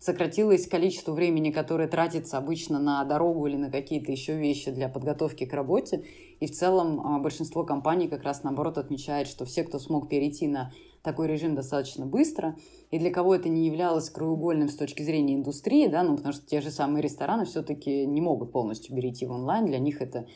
[0.00, 5.44] сократилось количество времени, которое тратится обычно на дорогу или на какие-то еще вещи для подготовки
[5.44, 6.04] к работе.
[6.40, 10.48] И в целом а, большинство компаний как раз наоборот отмечает, что все, кто смог перейти
[10.48, 12.56] на такой режим достаточно быстро,
[12.90, 16.46] и для кого это не являлось краеугольным с точки зрения индустрии, да, ну, потому что
[16.46, 20.26] те же самые рестораны все-таки не могут полностью перейти в онлайн, для них это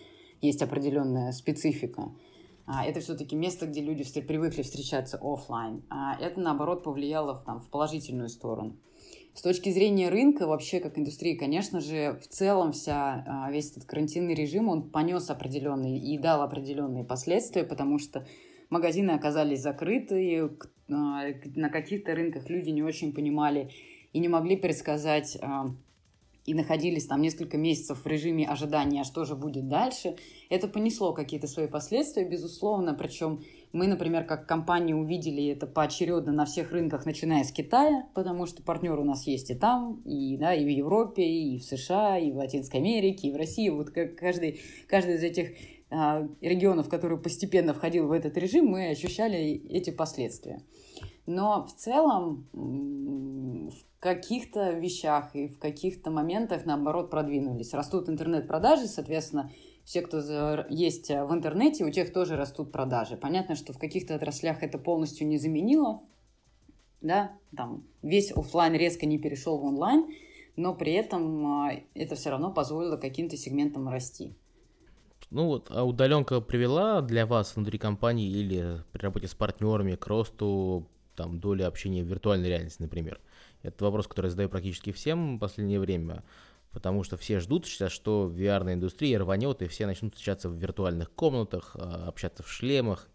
[0.41, 2.13] есть определенная специфика.
[2.67, 5.83] А, это все-таки место, где люди привыкли встречаться офлайн.
[5.91, 8.77] А это, наоборот, повлияло там, в положительную сторону.
[9.35, 13.85] С точки зрения рынка, вообще как индустрии, конечно же, в целом вся, а, весь этот
[13.85, 18.25] карантинный режим, он понес определенные и дал определенные последствия, потому что
[18.71, 20.51] магазины оказались закрыты,
[20.89, 21.25] а,
[21.57, 23.71] на каких-то рынках люди не очень понимали
[24.13, 25.67] и не могли предсказать а,
[26.47, 30.17] и находились там несколько месяцев в режиме ожидания, что же будет дальше,
[30.49, 32.95] это понесло какие-то свои последствия, безусловно.
[32.95, 33.43] Причем
[33.75, 38.63] мы, например, как компания увидели это поочередно на всех рынках, начиная с Китая, потому что
[38.63, 42.31] партнеры у нас есть и там, и, да, и в Европе, и в США, и
[42.31, 43.69] в Латинской Америке, и в России.
[43.71, 45.57] Вот как каждый, каждый из этих
[45.91, 50.63] а, регионов, который постепенно входил в этот режим, мы ощущали эти последствия.
[51.27, 57.75] Но в целом в каких-то вещах и в каких-то моментах, наоборот, продвинулись.
[57.75, 59.51] Растут интернет-продажи, соответственно,
[59.85, 60.19] все, кто
[60.71, 63.17] есть в интернете, у тех тоже растут продажи.
[63.17, 66.03] Понятно, что в каких-то отраслях это полностью не заменило,
[67.01, 70.07] да, там весь офлайн резко не перешел в онлайн,
[70.57, 74.35] но при этом а, это все равно позволило каким-то сегментам расти.
[75.31, 80.07] Ну вот, а удаленка привела для вас внутри компании или при работе с партнерами к
[80.07, 83.21] росту там, доли общения в виртуальной реальности, например?
[83.63, 86.23] Это вопрос, который я задаю практически всем в последнее время,
[86.75, 91.77] потому что все ждут сейчас, что VR-индустрия рванет, и все начнут встречаться в виртуальных комнатах,
[91.77, 93.09] а, общаться в шлемах,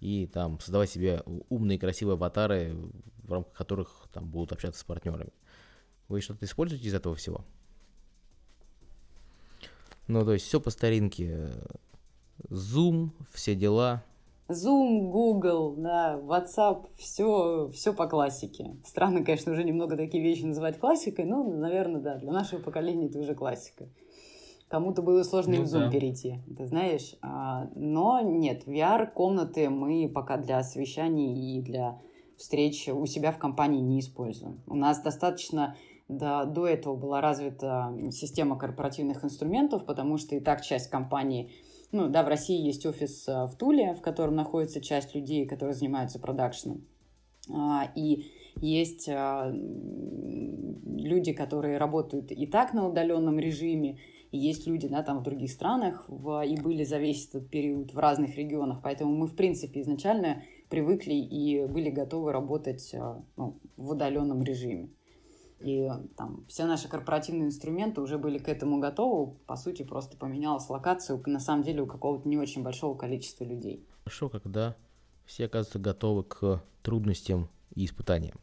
[0.00, 2.76] и там создавать себе умные красивые аватары,
[3.22, 5.32] в рамках которых там будут общаться с партнерами.
[6.08, 7.44] Вы что-то используете из этого всего?
[10.08, 11.52] Ну, то есть все по старинке.
[12.48, 14.02] Zoom, все дела.
[14.48, 18.76] Zoom, Google, да, WhatsApp, все, все по классике.
[18.84, 23.18] Странно, конечно, уже немного такие вещи называть классикой, но, наверное, да, для нашего поколения это
[23.18, 23.88] уже классика.
[24.68, 25.90] Кому-то было сложно ну, в Zoom да.
[25.90, 27.16] перейти, ты знаешь.
[27.20, 32.00] А, но нет, VR-комнаты мы пока для совещаний и для
[32.38, 34.60] встреч у себя в компании не используем.
[34.66, 35.76] У нас достаточно
[36.08, 41.50] до, до этого была развита система корпоративных инструментов, потому что и так часть компании–
[41.90, 45.74] ну, да, в России есть офис э, в Туле, в котором находится часть людей, которые
[45.74, 46.84] занимаются продакшеном.
[47.50, 48.26] А, и
[48.60, 53.98] есть а, люди, которые работают и так на удаленном режиме,
[54.30, 57.98] есть люди, да, там в других странах, в, и были за весь этот период в
[57.98, 63.92] разных регионах, поэтому мы, в принципе, изначально привыкли и были готовы работать а, ну, в
[63.92, 64.90] удаленном режиме.
[65.60, 69.34] И там все наши корпоративные инструменты уже были к этому готовы.
[69.46, 73.84] По сути, просто поменялась локация, на самом деле, у какого-то не очень большого количества людей.
[74.04, 74.76] Хорошо, когда
[75.24, 78.38] все оказываются готовы к трудностям и испытаниям.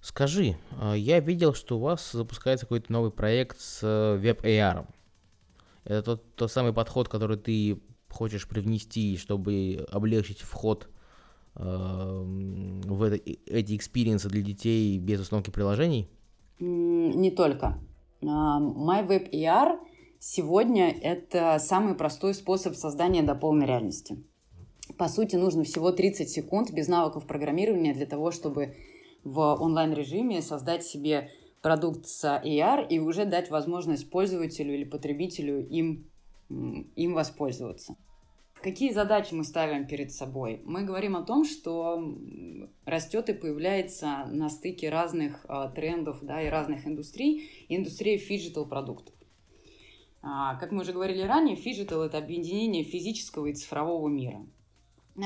[0.00, 4.86] Скажи, а, я видел, что у вас запускается какой-то новый проект с э, AR.
[5.84, 10.88] Это тот, тот самый подход, который ты хочешь привнести, чтобы облегчить вход
[11.54, 16.08] э, в это, эти experience ы для детей без установки приложений?
[16.60, 17.78] Не только.
[18.22, 19.78] А, MyWebAR
[20.18, 24.22] сегодня это самый простой способ создания дополненной реальности.
[24.98, 28.76] По сути, нужно всего 30 секунд без навыков программирования для того, чтобы
[29.24, 31.30] в онлайн-режиме создать себе
[31.62, 36.10] продукт с AR и уже дать возможность пользователю или потребителю им,
[36.48, 37.96] им воспользоваться.
[38.62, 40.60] Какие задачи мы ставим перед собой?
[40.66, 42.04] Мы говорим о том, что
[42.84, 49.14] растет и появляется на стыке разных а, трендов да, и разных индустрий индустрия phygital продуктов.
[50.20, 54.44] А, как мы уже говорили ранее, phygital – это объединение физического и цифрового мира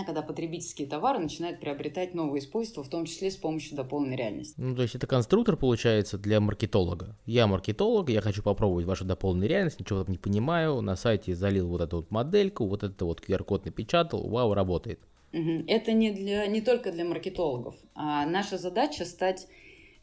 [0.04, 4.54] когда потребительские товары начинают приобретать новые свойства, в том числе с помощью дополненной реальности.
[4.56, 7.16] Ну, то есть это конструктор получается для маркетолога.
[7.26, 11.68] Я маркетолог, я хочу попробовать вашу дополненную реальность, ничего там не понимаю, на сайте залил
[11.68, 15.00] вот эту вот модельку, вот это вот QR-код напечатал, вау, работает.
[15.32, 17.74] Это не, для, не только для маркетологов.
[17.94, 19.48] А наша задача стать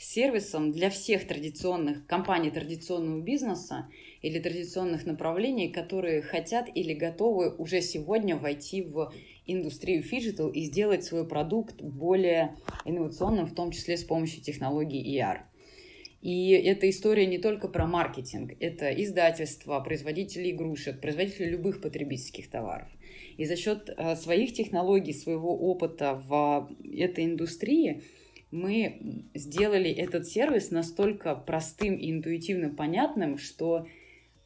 [0.03, 3.87] сервисом для всех традиционных компаний традиционного бизнеса
[4.21, 9.13] или традиционных направлений, которые хотят или готовы уже сегодня войти в
[9.45, 15.41] индустрию phygital и сделать свой продукт более инновационным, в том числе с помощью технологий AR.
[16.21, 22.89] И эта история не только про маркетинг, это издательства, производители игрушек, производители любых потребительских товаров.
[23.37, 28.03] И за счет э, своих технологий, своего опыта в этой индустрии
[28.51, 33.87] мы сделали этот сервис настолько простым и интуитивно понятным, что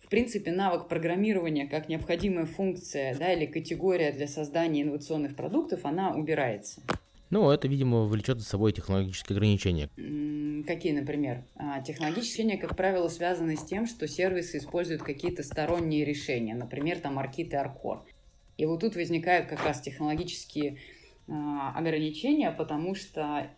[0.05, 6.13] в принципе, навык программирования как необходимая функция да, или категория для создания инновационных продуктов, она
[6.15, 6.81] убирается.
[7.31, 9.89] Ну, это, видимо, влечет за собой технологические ограничения.
[10.67, 11.43] Какие, например?
[11.55, 16.99] А, технологические ограничения, как правило, связаны с тем, что сервисы используют какие-то сторонние решения, например,
[16.99, 18.05] там Аркит и Аркор.
[18.57, 20.77] И вот тут возникают как раз технологические
[21.27, 23.49] а, ограничения, потому что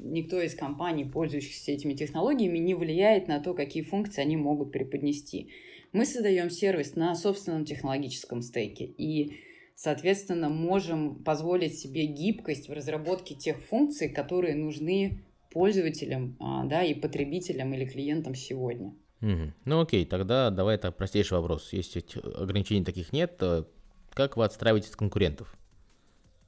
[0.00, 5.50] никто из компаний, пользующихся этими технологиями, не влияет на то, какие функции они могут преподнести.
[5.92, 9.36] Мы создаем сервис на собственном технологическом стейке и,
[9.76, 16.94] соответственно, можем позволить себе гибкость в разработке тех функций, которые нужны пользователям а, да, и
[16.94, 18.94] потребителям или клиентам сегодня.
[19.22, 19.52] Угу.
[19.64, 21.72] Ну окей, тогда давай так простейший вопрос.
[21.72, 22.04] Если
[22.36, 23.68] ограничений таких нет, то
[24.12, 25.56] как вы отстраиваетесь от конкурентов?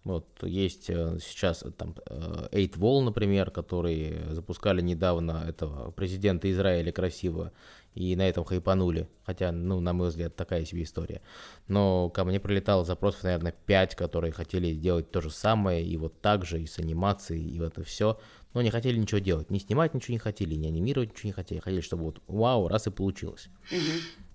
[0.07, 6.92] Вот есть э, сейчас э, там 8Wall, э, например, которые запускали недавно этого президента Израиля
[6.92, 7.51] красиво
[7.97, 9.09] и на этом хайпанули.
[9.25, 11.23] Хотя, ну, на мой взгляд, такая себе история.
[11.66, 16.21] Но ко мне прилетало запросов, наверное, 5, которые хотели сделать то же самое, и вот
[16.21, 18.16] так же, и с анимацией, и вот это все.
[18.55, 19.51] Но не хотели ничего делать.
[19.51, 21.59] Не снимать ничего не хотели, не анимировать ничего не хотели.
[21.59, 23.49] Хотели, чтобы вот вау, раз и получилось.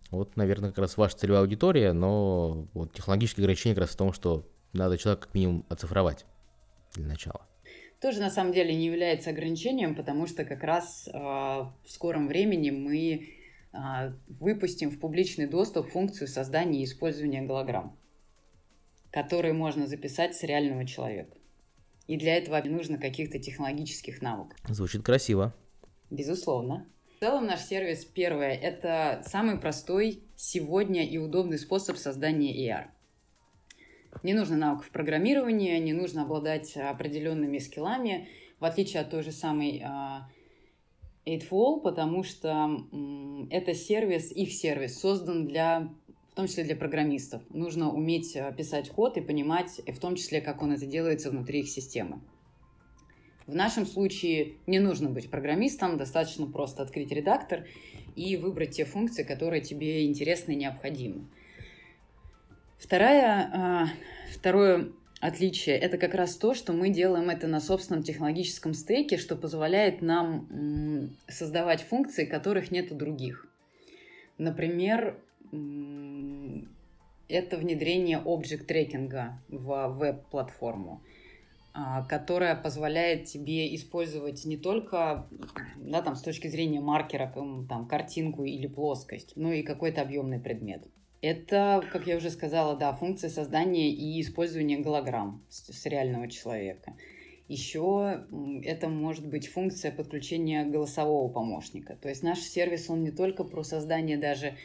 [0.10, 4.12] Вот, наверное, как раз ваша целевая аудитория, но вот технологические ограничения как раз в том,
[4.12, 6.26] что надо человека как минимум оцифровать
[6.94, 7.48] для начала
[8.00, 12.72] тоже на самом деле не является ограничением, потому что как раз э, в скором времени
[12.72, 13.30] мы
[13.74, 17.98] а, выпустим в публичный доступ функцию создания и использования голограмм,
[19.12, 21.38] которые можно записать с реального человека.
[22.08, 24.60] И для этого не нужно каких-то технологических навыков.
[24.68, 25.54] Звучит красиво.
[26.10, 26.86] Безусловно.
[27.16, 32.88] В целом наш сервис, первое, это самый простой сегодня и удобный способ создания AR.
[34.24, 38.28] Не нужно навыков программирования, не нужно обладать определенными скиллами,
[38.60, 40.30] в отличие от той же самой а,
[41.26, 42.70] Eightfall, потому что
[43.50, 45.90] это сервис, их сервис, создан для,
[46.32, 47.42] в том числе для программистов.
[47.50, 51.60] Нужно уметь э, писать код и понимать, в том числе, как он это делается внутри
[51.60, 52.22] их системы.
[53.46, 57.68] В нашем случае не нужно быть программистом, достаточно просто открыть редактор
[58.16, 61.28] и выбрать те функции, которые тебе интересны и необходимы.
[62.82, 63.88] Вторая, а,
[64.34, 69.36] второе отличие– это как раз то, что мы делаем это на собственном технологическом стейке, что
[69.36, 73.46] позволяет нам создавать функции, которых нет у других.
[74.40, 75.16] Например,
[77.30, 81.04] это внедрение объект трекинга в веб-платформу.
[81.74, 85.30] а, которая позволяет тебе использовать не только
[85.78, 90.84] да, там, с точки зрения маркера там, картинку или плоскость, но и какой-то объемный предмет.
[91.22, 96.96] Это, как я уже сказала, да, функция создания и использования голограмм с, с реального человека.
[97.48, 98.26] Еще
[98.64, 101.96] это может быть функция подключения голосового помощника.
[102.02, 104.56] То есть наш сервис, он не только про создание даже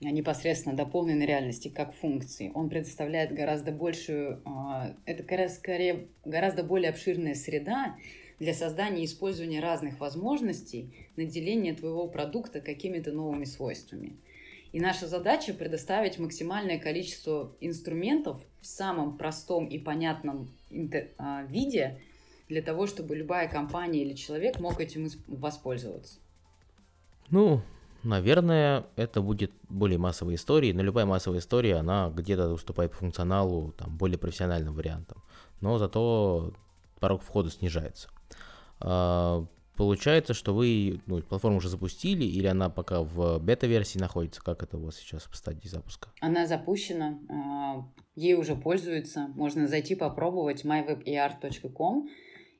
[0.00, 2.50] непосредственно дополненной реальности как функции.
[2.54, 7.96] Он предоставляет гораздо большую, а, это гораздо, скорее, гораздо более обширная среда
[8.40, 14.16] для создания и использования разных возможностей наделения твоего продукта какими-то новыми свойствами.
[14.72, 20.48] И наша задача предоставить максимальное количество инструментов в самом простом и понятном
[21.18, 22.00] а, виде
[22.48, 26.18] для того, чтобы любая компания или человек мог этим воспользоваться.
[27.30, 27.62] Ну,
[28.02, 33.72] Наверное, это будет более массовой историей, но любая массовая история, она где-то уступает по функционалу
[33.78, 35.22] там, более профессиональным вариантам.
[35.60, 36.52] Но зато
[36.98, 38.08] порог входа снижается.
[39.76, 44.42] Получается, что вы ну, платформу уже запустили, или она пока в бета-версии находится?
[44.42, 46.10] Как это у вас сейчас в стадии запуска?
[46.20, 49.28] Она запущена, а, ей уже пользуются.
[49.34, 52.08] Можно зайти попробовать mywebart.com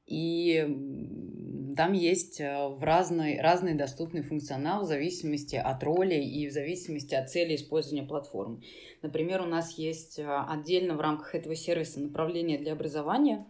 [0.06, 6.52] и там есть э, в разный, разный доступный функционал в зависимости от роли и в
[6.52, 8.62] зависимости от цели использования платформы.
[9.00, 13.46] Например, у нас есть э, отдельно в рамках этого сервиса направление для образования,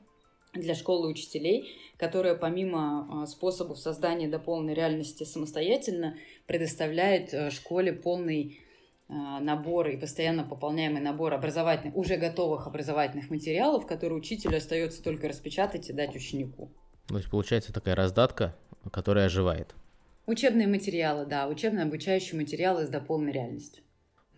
[0.53, 8.63] для школы учителей, которая помимо э, способов создания до полной реальности самостоятельно предоставляет школе полный
[9.13, 15.29] а, набор и постоянно пополняемый набор образовательных, уже готовых образовательных материалов, которые учителю остается только
[15.29, 16.71] распечатать и дать ученику.
[17.09, 18.57] То есть получается такая раздатка,
[18.91, 19.75] которая оживает.
[20.27, 23.83] Учебные материалы, да, учебно-обучающие материалы с дополненной реальностью.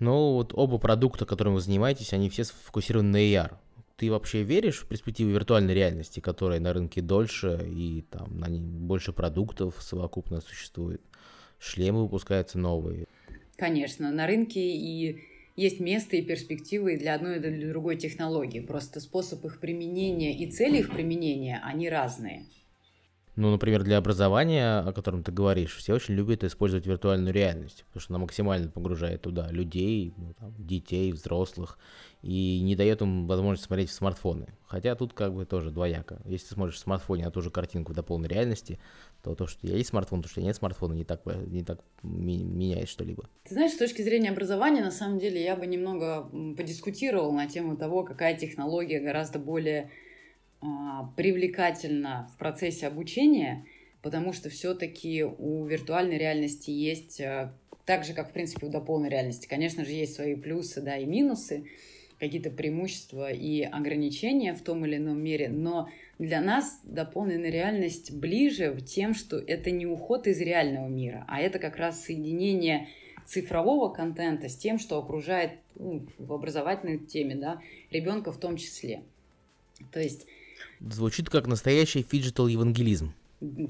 [0.01, 3.53] Ну вот оба продукта, которыми вы занимаетесь, они все сфокусированы на AR.
[3.97, 8.61] Ты вообще веришь в перспективу виртуальной реальности, которая на рынке дольше и там на ней
[8.61, 11.01] больше продуктов совокупно существует?
[11.61, 13.07] Шлемы выпускаются новые.
[13.57, 15.23] Конечно, на рынке и
[15.57, 18.59] есть место и перспективы для одной и для другой технологии.
[18.59, 22.47] Просто способ их применения и цели их применения, они разные.
[23.37, 28.01] Ну, например, для образования, о котором ты говоришь, все очень любят использовать виртуальную реальность, потому
[28.01, 31.79] что она максимально погружает туда людей, ну, там, детей, взрослых,
[32.23, 34.47] и не дает им возможность смотреть в смартфоны.
[34.67, 36.23] Хотя тут как бы тоже двояко.
[36.25, 38.79] Если ты смотришь в смартфоне на ту же картинку до полной реальности,
[39.23, 43.29] то то, что есть смартфон, то, что нет смартфона, не так, не так меняет что-либо.
[43.45, 47.77] Ты знаешь, с точки зрения образования, на самом деле, я бы немного подискутировал на тему
[47.77, 49.91] того, какая технология гораздо более
[50.65, 53.67] а, привлекательна в процессе обучения,
[54.01, 57.55] потому что все-таки у виртуальной реальности есть, а,
[57.85, 61.05] так же, как, в принципе, у дополненной реальности, конечно же, есть свои плюсы, да, и
[61.05, 61.67] минусы,
[62.19, 68.75] какие-то преимущества и ограничения в том или ином мере, но для нас дополненная реальность ближе
[68.87, 72.89] тем, что это не уход из реального мира, а это как раз соединение
[73.27, 77.61] цифрового контента с тем, что окружает ну, в образовательной теме, да,
[77.91, 79.03] ребенка в том числе.
[79.93, 80.27] То есть...
[80.81, 83.15] Звучит как настоящий phygital евангелизм.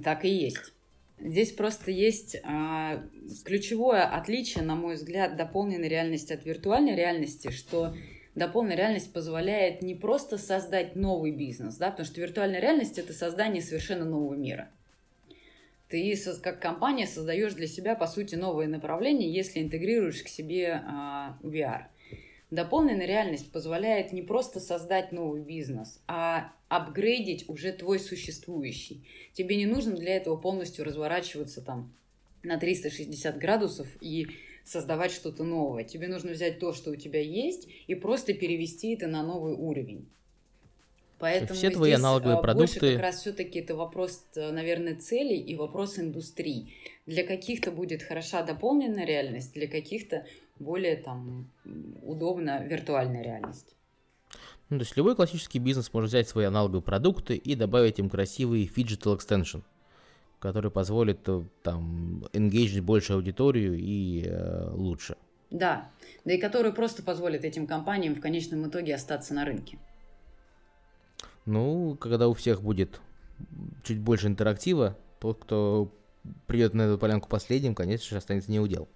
[0.02, 0.72] Так и есть.
[1.20, 3.02] Здесь просто есть а,
[3.44, 7.94] ключевое отличие, на мой взгляд, дополненной реальности от виртуальной реальности, что
[8.34, 13.62] дополненная реальность позволяет не просто создать новый бизнес, да, потому что виртуальная реальность– это создание
[13.62, 14.68] совершенно нового мира.
[15.88, 21.38] Ты как компания создаешь для себя, по сути, новое направление, если интегрируешь к себе а,
[21.42, 21.84] VR.
[22.54, 29.04] Дополненная реальность позволяет не просто создать новый бизнес, а апгрейдить уже твой существующий.
[29.32, 31.92] Тебе не нужно для этого полностью разворачиваться там
[32.44, 34.28] на 360 градусов и
[34.62, 35.82] создавать что-то новое.
[35.82, 40.06] Тебе нужно взять то, что у тебя есть, и просто перевести это на новый уровень.
[41.18, 42.78] Поэтому все твои аналоговые продукты...
[42.78, 46.72] Больше как раз все-таки это вопрос, э, наверное, целей и вопрос индустрии.
[47.06, 50.24] Для каких-то будет хороша дополненная реальность, для каких-то
[50.58, 51.50] более там
[52.02, 53.74] удобна виртуальная реальность.
[54.70, 58.66] Ну, то есть любой классический бизнес может взять свои аналоговые продукты и добавить им красивый
[58.66, 59.62] fidgetal extension
[60.44, 65.16] который позволит э, там engage большую аудиторию и э, лучше.
[65.50, 65.90] Да,
[66.26, 69.78] да и который просто позволит этим компаниям в конечном итоге остаться на рынке.
[71.46, 73.00] Ну, когда у всех будет
[73.84, 75.90] чуть больше интерактива, тот, кто
[76.46, 78.86] придет на эту полянку последним, конечно же, останется не удел.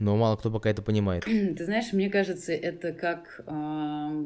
[0.00, 1.24] Но мало кто пока это понимает.
[1.24, 4.24] Ты знаешь, мне кажется, это как э,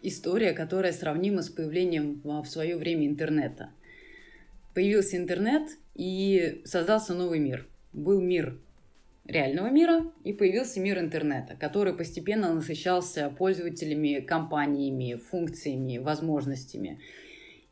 [0.00, 3.70] история, которая сравнима с появлением в свое время интернета
[4.74, 5.62] появился интернет
[5.94, 7.68] и создался новый мир.
[7.92, 8.58] Был мир
[9.26, 16.98] реального мира и появился мир интернета, который постепенно насыщался пользователями, компаниями, функциями, возможностями.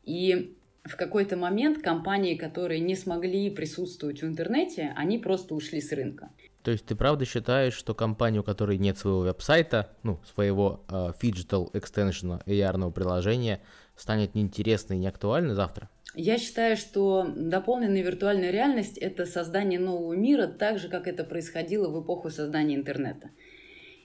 [0.03, 5.91] И в какой-то момент компании, которые не смогли присутствовать в интернете, они просто ушли с
[5.91, 6.29] рынка.
[6.63, 11.13] То есть ты правда считаешь, что компания, у которой нет своего веб-сайта, ну, своего uh,
[11.19, 13.61] Digital Extension AR приложения,
[13.95, 15.89] станет неинтересной и неактуальной завтра?
[16.13, 21.89] Я считаю, что дополненная виртуальная реальность– это создание нового мира, так же, как это происходило
[21.89, 23.29] в эпоху создания интернета.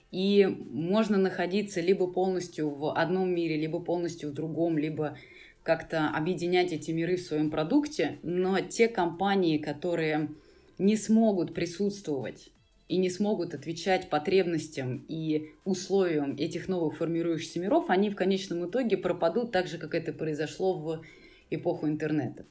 [0.09, 5.17] И можно находиться либо полностью в одном мире, либо полностью в другом, либо
[5.63, 10.29] как-то объединять эти миры в своем продукте, но те компании, которые
[10.77, 12.51] не смогут присутствовать
[12.87, 18.97] и не смогут отвечать потребностям и условиям этих новых формирующихся миров, они в конечном итоге
[18.97, 21.01] пропадут так же, как это произошло в
[21.49, 22.45] эпоху интернета.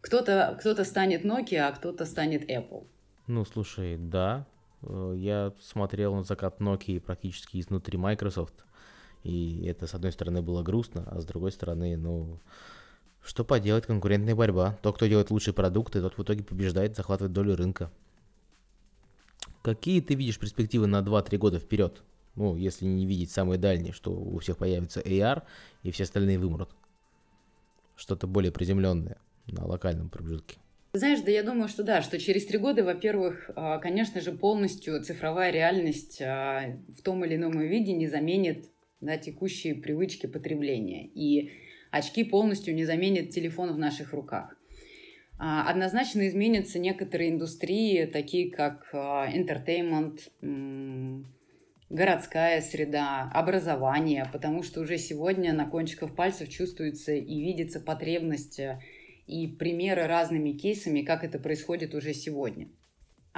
[0.00, 2.86] Кто-то кто станет Nokia, а кто-то станет Apple.
[3.26, 4.46] Ну, слушай, да.
[4.82, 8.64] Э, я смотрел на закат Nokia практически изнутри Microsoft.
[9.24, 12.38] И это, с одной стороны, было грустно, а с другой стороны, ну,
[13.26, 14.78] что поделать, конкурентная борьба.
[14.82, 17.90] Тот, кто делает лучшие продукты, тот в итоге побеждает, захватывает долю рынка.
[19.62, 22.02] Какие ты видишь перспективы на 2-3 года вперед?
[22.36, 25.42] Ну, если не видеть самые дальние, что у всех появится AR,
[25.82, 26.70] и все остальные вымрут.
[27.96, 29.16] Что-то более приземленное
[29.46, 30.58] на локальном промежутке.
[30.92, 35.02] Знаешь, да я думаю, что да, что через три года, во-первых, а, конечно же, полностью
[35.02, 38.70] цифровая реальность а, в том или ином виде не заменит
[39.00, 41.06] да, текущие привычки потребления.
[41.08, 41.52] И
[41.96, 44.56] очки полностью не заменят телефон в наших руках.
[45.38, 50.20] А, однозначно изменятся некоторые индустрии, такие как а, entertainment,
[51.90, 58.80] городская среда, образование, потому что уже сегодня на кончиках пальцев чувствуется и видится потребность э,
[59.26, 62.68] и примеры разными кейсами, как это происходит уже сегодня.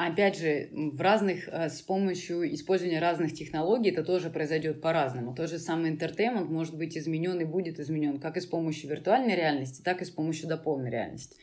[0.01, 5.35] Опять же, в разных, э, с помощью использования разных технологий это тоже произойдет по-разному.
[5.35, 9.35] Тот же самый entertainment может быть изменен и будет изменен как и с помощью виртуальной
[9.35, 11.37] реальности, так и с помощью дополненной реальности.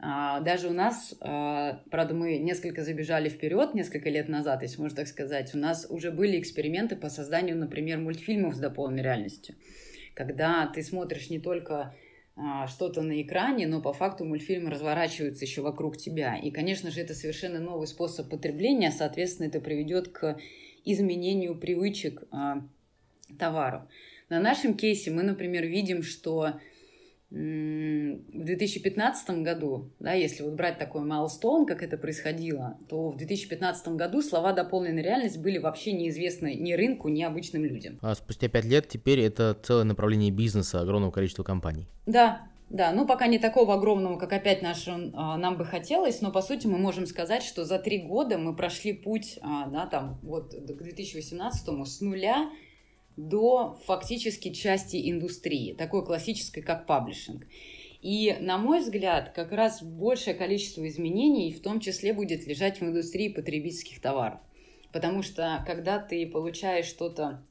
[0.00, 4.96] А, даже у нас, а, правда, мы несколько забежали вперед, несколько лет назад, если можно
[4.96, 9.54] так сказать, у нас уже были эксперименты по созданию, например, мультфильмов с дополненной реальностью.
[10.14, 11.94] Когда ты смотришь не только
[12.66, 16.36] что-то на экране, но по факту мультфильмы разворачиваются еще вокруг тебя.
[16.36, 20.36] И, конечно же, это совершенно новый способ потребления, соответственно, это приведет к
[20.84, 22.62] изменению привычек а,
[23.38, 23.82] товаров.
[24.28, 26.60] На нашем кейсе мы, например, видим, что
[27.30, 33.88] в 2015 году, да, если вот брать такой майлстоун, как это происходило, то в 2015
[33.88, 37.98] году слова «дополненная реальность» были вообще неизвестны ни рынку, ни обычным людям.
[38.00, 41.88] А спустя пять лет теперь это целое направление бизнеса огромного количества компаний.
[42.06, 46.30] Да, да, ну пока не такого огромного, как опять наш, а, нам бы хотелось, но
[46.32, 50.18] по сути мы можем сказать, что за три года мы прошли путь, а, да, там,
[50.22, 52.50] вот к 2018 с нуля
[53.16, 57.46] до фактически части индустрии, такой классической, как паблишинг.
[58.02, 62.84] И, на мой взгляд, как раз большее количество изменений в том числе будет лежать в
[62.84, 64.40] индустрии потребительских товаров.
[64.92, 67.42] Потому что, когда ты получаешь что-то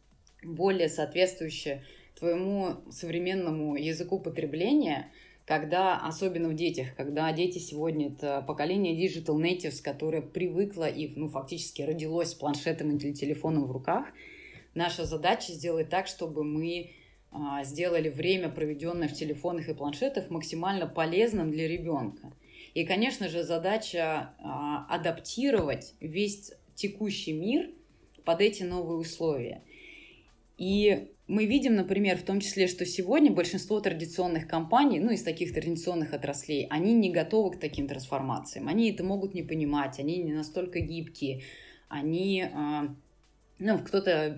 [0.43, 1.83] более соответствующее
[2.17, 5.11] твоему современному языку потребления,
[5.45, 11.27] когда, особенно в детях, когда дети сегодня это поколение digital natives, которое привыкло и ну,
[11.27, 14.05] фактически родилось с планшетом или телефоном в руках–
[14.75, 16.91] Наша задача сделать так, чтобы мы
[17.31, 22.33] а, сделали время, проведенное в телефонах и планшетах, максимально полезным для ребенка.
[22.73, 27.71] И, конечно же, задача а, адаптировать весь текущий мир
[28.25, 29.63] под эти новые условия.
[30.57, 35.53] И мы видим, например, в том числе, что сегодня большинство традиционных компаний, ну, из таких
[35.53, 38.67] традиционных отраслей, они не готовы к таким трансформациям.
[38.67, 41.43] Они это могут не понимать, они не настолько гибкие,
[41.87, 42.95] они а,
[43.57, 44.35] ну, кто-то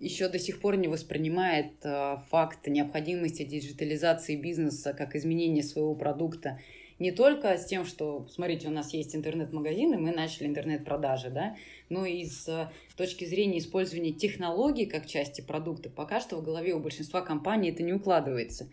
[0.00, 6.58] еще до сих пор не воспринимает э, факт необходимости диджитализации бизнеса как изменение своего продукта.
[6.98, 11.56] Не только с тем, что, смотрите, у нас есть интернет-магазины, мы начали интернет-продажи, да,
[11.88, 16.74] но и с э, точки зрения использования технологий как части продукта, пока что в голове
[16.74, 18.68] у большинства компаний это не укладывается.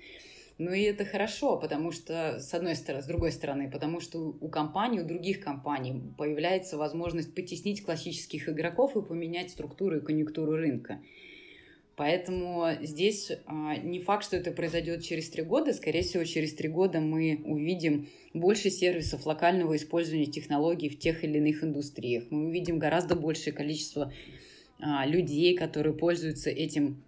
[0.57, 4.49] Ну и это хорошо, потому что, с одной стороны, с другой стороны, потому что у
[4.49, 10.99] компаний, у других компаний появляется возможность потеснить классических игроков и поменять структуру и конъюнктуру рынка.
[11.95, 15.73] Поэтому здесь а, не факт, что это произойдет через три года.
[15.73, 21.39] Скорее всего, через три года мы увидим больше сервисов локального использования технологий в тех или
[21.39, 22.25] иных индустриях.
[22.29, 24.13] Мы увидим гораздо большее количество
[24.79, 27.03] а, людей, которые пользуются этим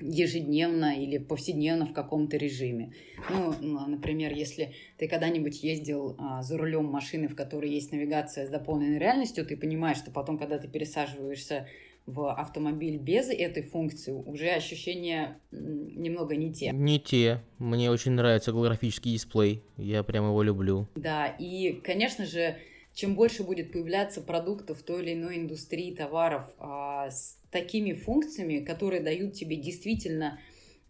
[0.00, 2.92] ежедневно или повседневно в каком-то режиме.
[3.30, 8.50] Ну, например, если ты когда-нибудь ездил а, за рулем машины, в которой есть навигация с
[8.50, 11.66] дополненной реальностью, ты понимаешь, что потом, когда ты пересаживаешься
[12.06, 16.70] в автомобиль без этой функции, уже ощущения немного не те.
[16.70, 17.42] Не те.
[17.58, 19.62] Мне очень нравится голографический дисплей.
[19.76, 20.86] Я прям его люблю.
[20.96, 22.58] Да, и, конечно же,
[22.94, 29.00] чем больше будет появляться продуктов той или иной индустрии, товаров а, с такими функциями, которые
[29.00, 30.40] дают тебе действительно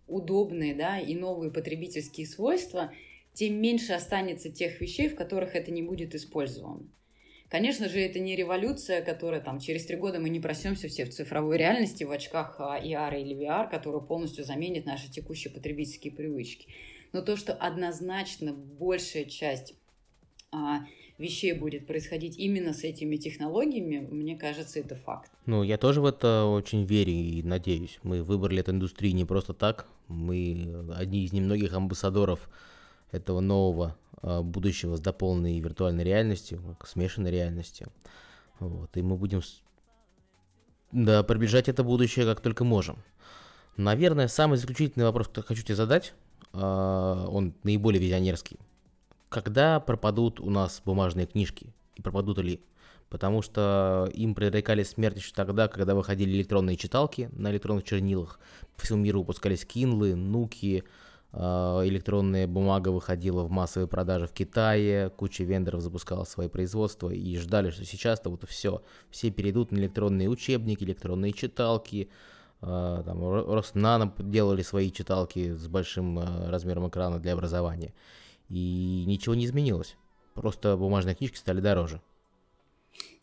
[0.06, 2.90] удобные да, и новые потребительские свойства,
[3.34, 6.88] тем меньше останется тех вещей, в которых это не будет использовано.
[7.50, 11.10] Конечно же, это не революция, которая там через три года мы не проснемся все в
[11.10, 16.68] цифровой реальности, в очках AR а, или VR, которая полностью заменит наши текущие потребительские привычки.
[17.12, 19.74] Но то, что однозначно большая часть
[20.50, 20.86] а,
[21.18, 25.30] вещей будет происходить именно с этими технологиями, мне кажется, это факт.
[25.46, 27.98] Ну, я тоже в это очень верю и надеюсь.
[28.02, 29.86] Мы выбрали эту индустрию не просто так.
[30.08, 32.48] Мы одни из немногих амбассадоров
[33.12, 37.92] этого нового а, будущего с дополненной виртуальной реальностью, смешанной реальностью.
[38.58, 39.42] Вот, и мы будем
[40.92, 42.98] да, приближать это будущее как только можем.
[43.76, 46.14] Наверное, самый заключительный вопрос, который хочу тебе задать,
[46.52, 48.58] а, он наиболее визионерский.
[49.34, 51.74] Когда пропадут у нас бумажные книжки?
[51.96, 52.62] И пропадут ли?
[53.08, 58.38] Потому что им предрекали смерть еще тогда, когда выходили электронные читалки на электронных чернилах.
[58.76, 60.84] По всему миру выпускались кинлы, нуки,
[61.32, 67.36] а, электронная бумага выходила в массовые продажи в Китае, куча вендоров запускала свои производства и
[67.36, 72.08] ждали, что сейчас-то вот все, все перейдут на электронные учебники, электронные читалки,
[72.60, 73.20] а, там
[73.52, 77.92] Роснано делали свои читалки с большим а, размером экрана для образования.
[78.50, 79.96] И ничего не изменилось,
[80.34, 82.00] просто бумажные книжки стали дороже.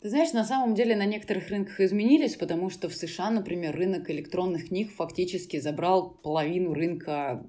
[0.00, 4.10] Ты знаешь, на самом деле на некоторых рынках изменились, потому что в США, например, рынок
[4.10, 7.44] электронных книг фактически забрал половину рынка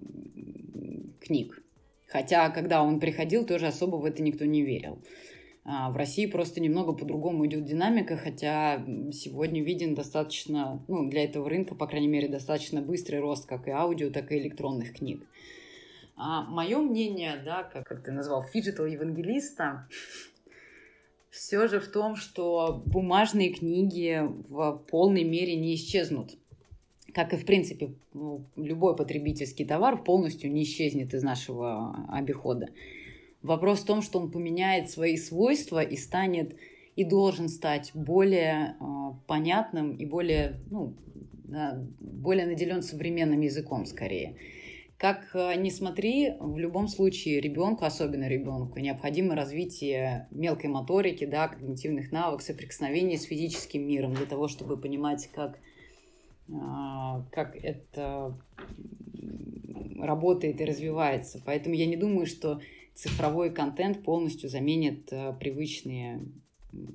[1.19, 1.63] книг.
[2.07, 4.99] Хотя, когда он приходил, тоже особо в это никто не верил.
[5.65, 11.49] А в России просто немного по-другому идет динамика, хотя сегодня виден достаточно, ну, для этого
[11.49, 15.25] рынка, по крайней мере, достаточно быстрый рост как и аудио, так и электронных книг.
[16.15, 19.87] А мое мнение, да, как, как ты назвал, phygital-евангелиста,
[21.29, 26.37] все же в том, что бумажные книги в полной мере не исчезнут
[27.13, 32.69] как и, в принципе, ну, любой потребительский товар полностью не исчезнет из нашего обихода.
[33.41, 36.55] Вопрос в том, что он поменяет свои свойства и станет
[36.95, 38.83] и должен стать более э,
[39.27, 40.93] понятным и более, ну,
[41.45, 44.37] да, более наделен современным языком скорее.
[45.03, 51.49] Как э, ни смотри, в любом случае ребенку, особенно ребенку, необходимо развитие мелкой моторики, да,
[51.49, 55.59] когнитивных навыков, соприкосновения с физическим миром для того, чтобы понимать, как
[56.53, 58.33] а, как это
[59.99, 61.41] работает и развивается.
[61.45, 62.61] Поэтому я не думаю, что
[62.93, 66.21] цифровой контент полностью заменит э, привычные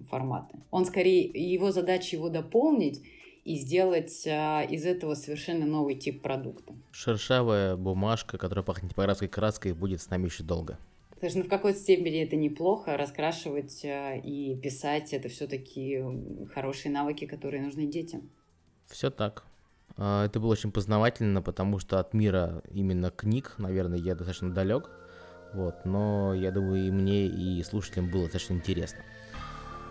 [0.08, 0.60] форматы.
[0.70, 3.02] Он скорее, его задача его дополнить
[3.48, 6.74] и сделать а, из этого совершенно новый тип продукта.
[6.92, 10.78] Шершавая бумажка, которая пахнет типографской краской, будет с нами еще долго.
[11.16, 16.04] Что ну, в какой-то степени это неплохо, раскрашивать а, и писать это все-таки
[16.52, 18.28] хорошие навыки, которые нужны детям.
[18.86, 19.44] Все так.
[19.96, 24.90] А, это было очень познавательно, потому что от мира именно книг, наверное, я достаточно далек.
[25.54, 28.98] Вот, но я думаю, и мне, и слушателям было достаточно интересно.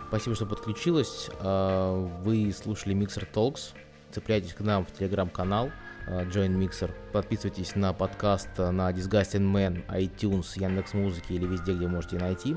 [0.07, 1.29] Спасибо, что подключилась.
[1.39, 1.93] А,
[2.23, 3.73] вы слушали Mixer Talks.
[4.11, 5.69] Цепляйтесь к нам в телеграм-канал
[6.07, 6.91] а, Join Mixer.
[7.11, 12.55] Подписывайтесь на подкаст на Disgusting Man, iTunes, Яндекс Музыки или везде, где можете найти.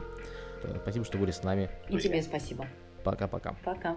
[0.82, 1.70] Спасибо, что были с нами.
[1.88, 2.66] И тебе спасибо.
[3.02, 3.56] Пока-пока.
[3.64, 3.72] Пока.
[3.72, 3.96] -пока.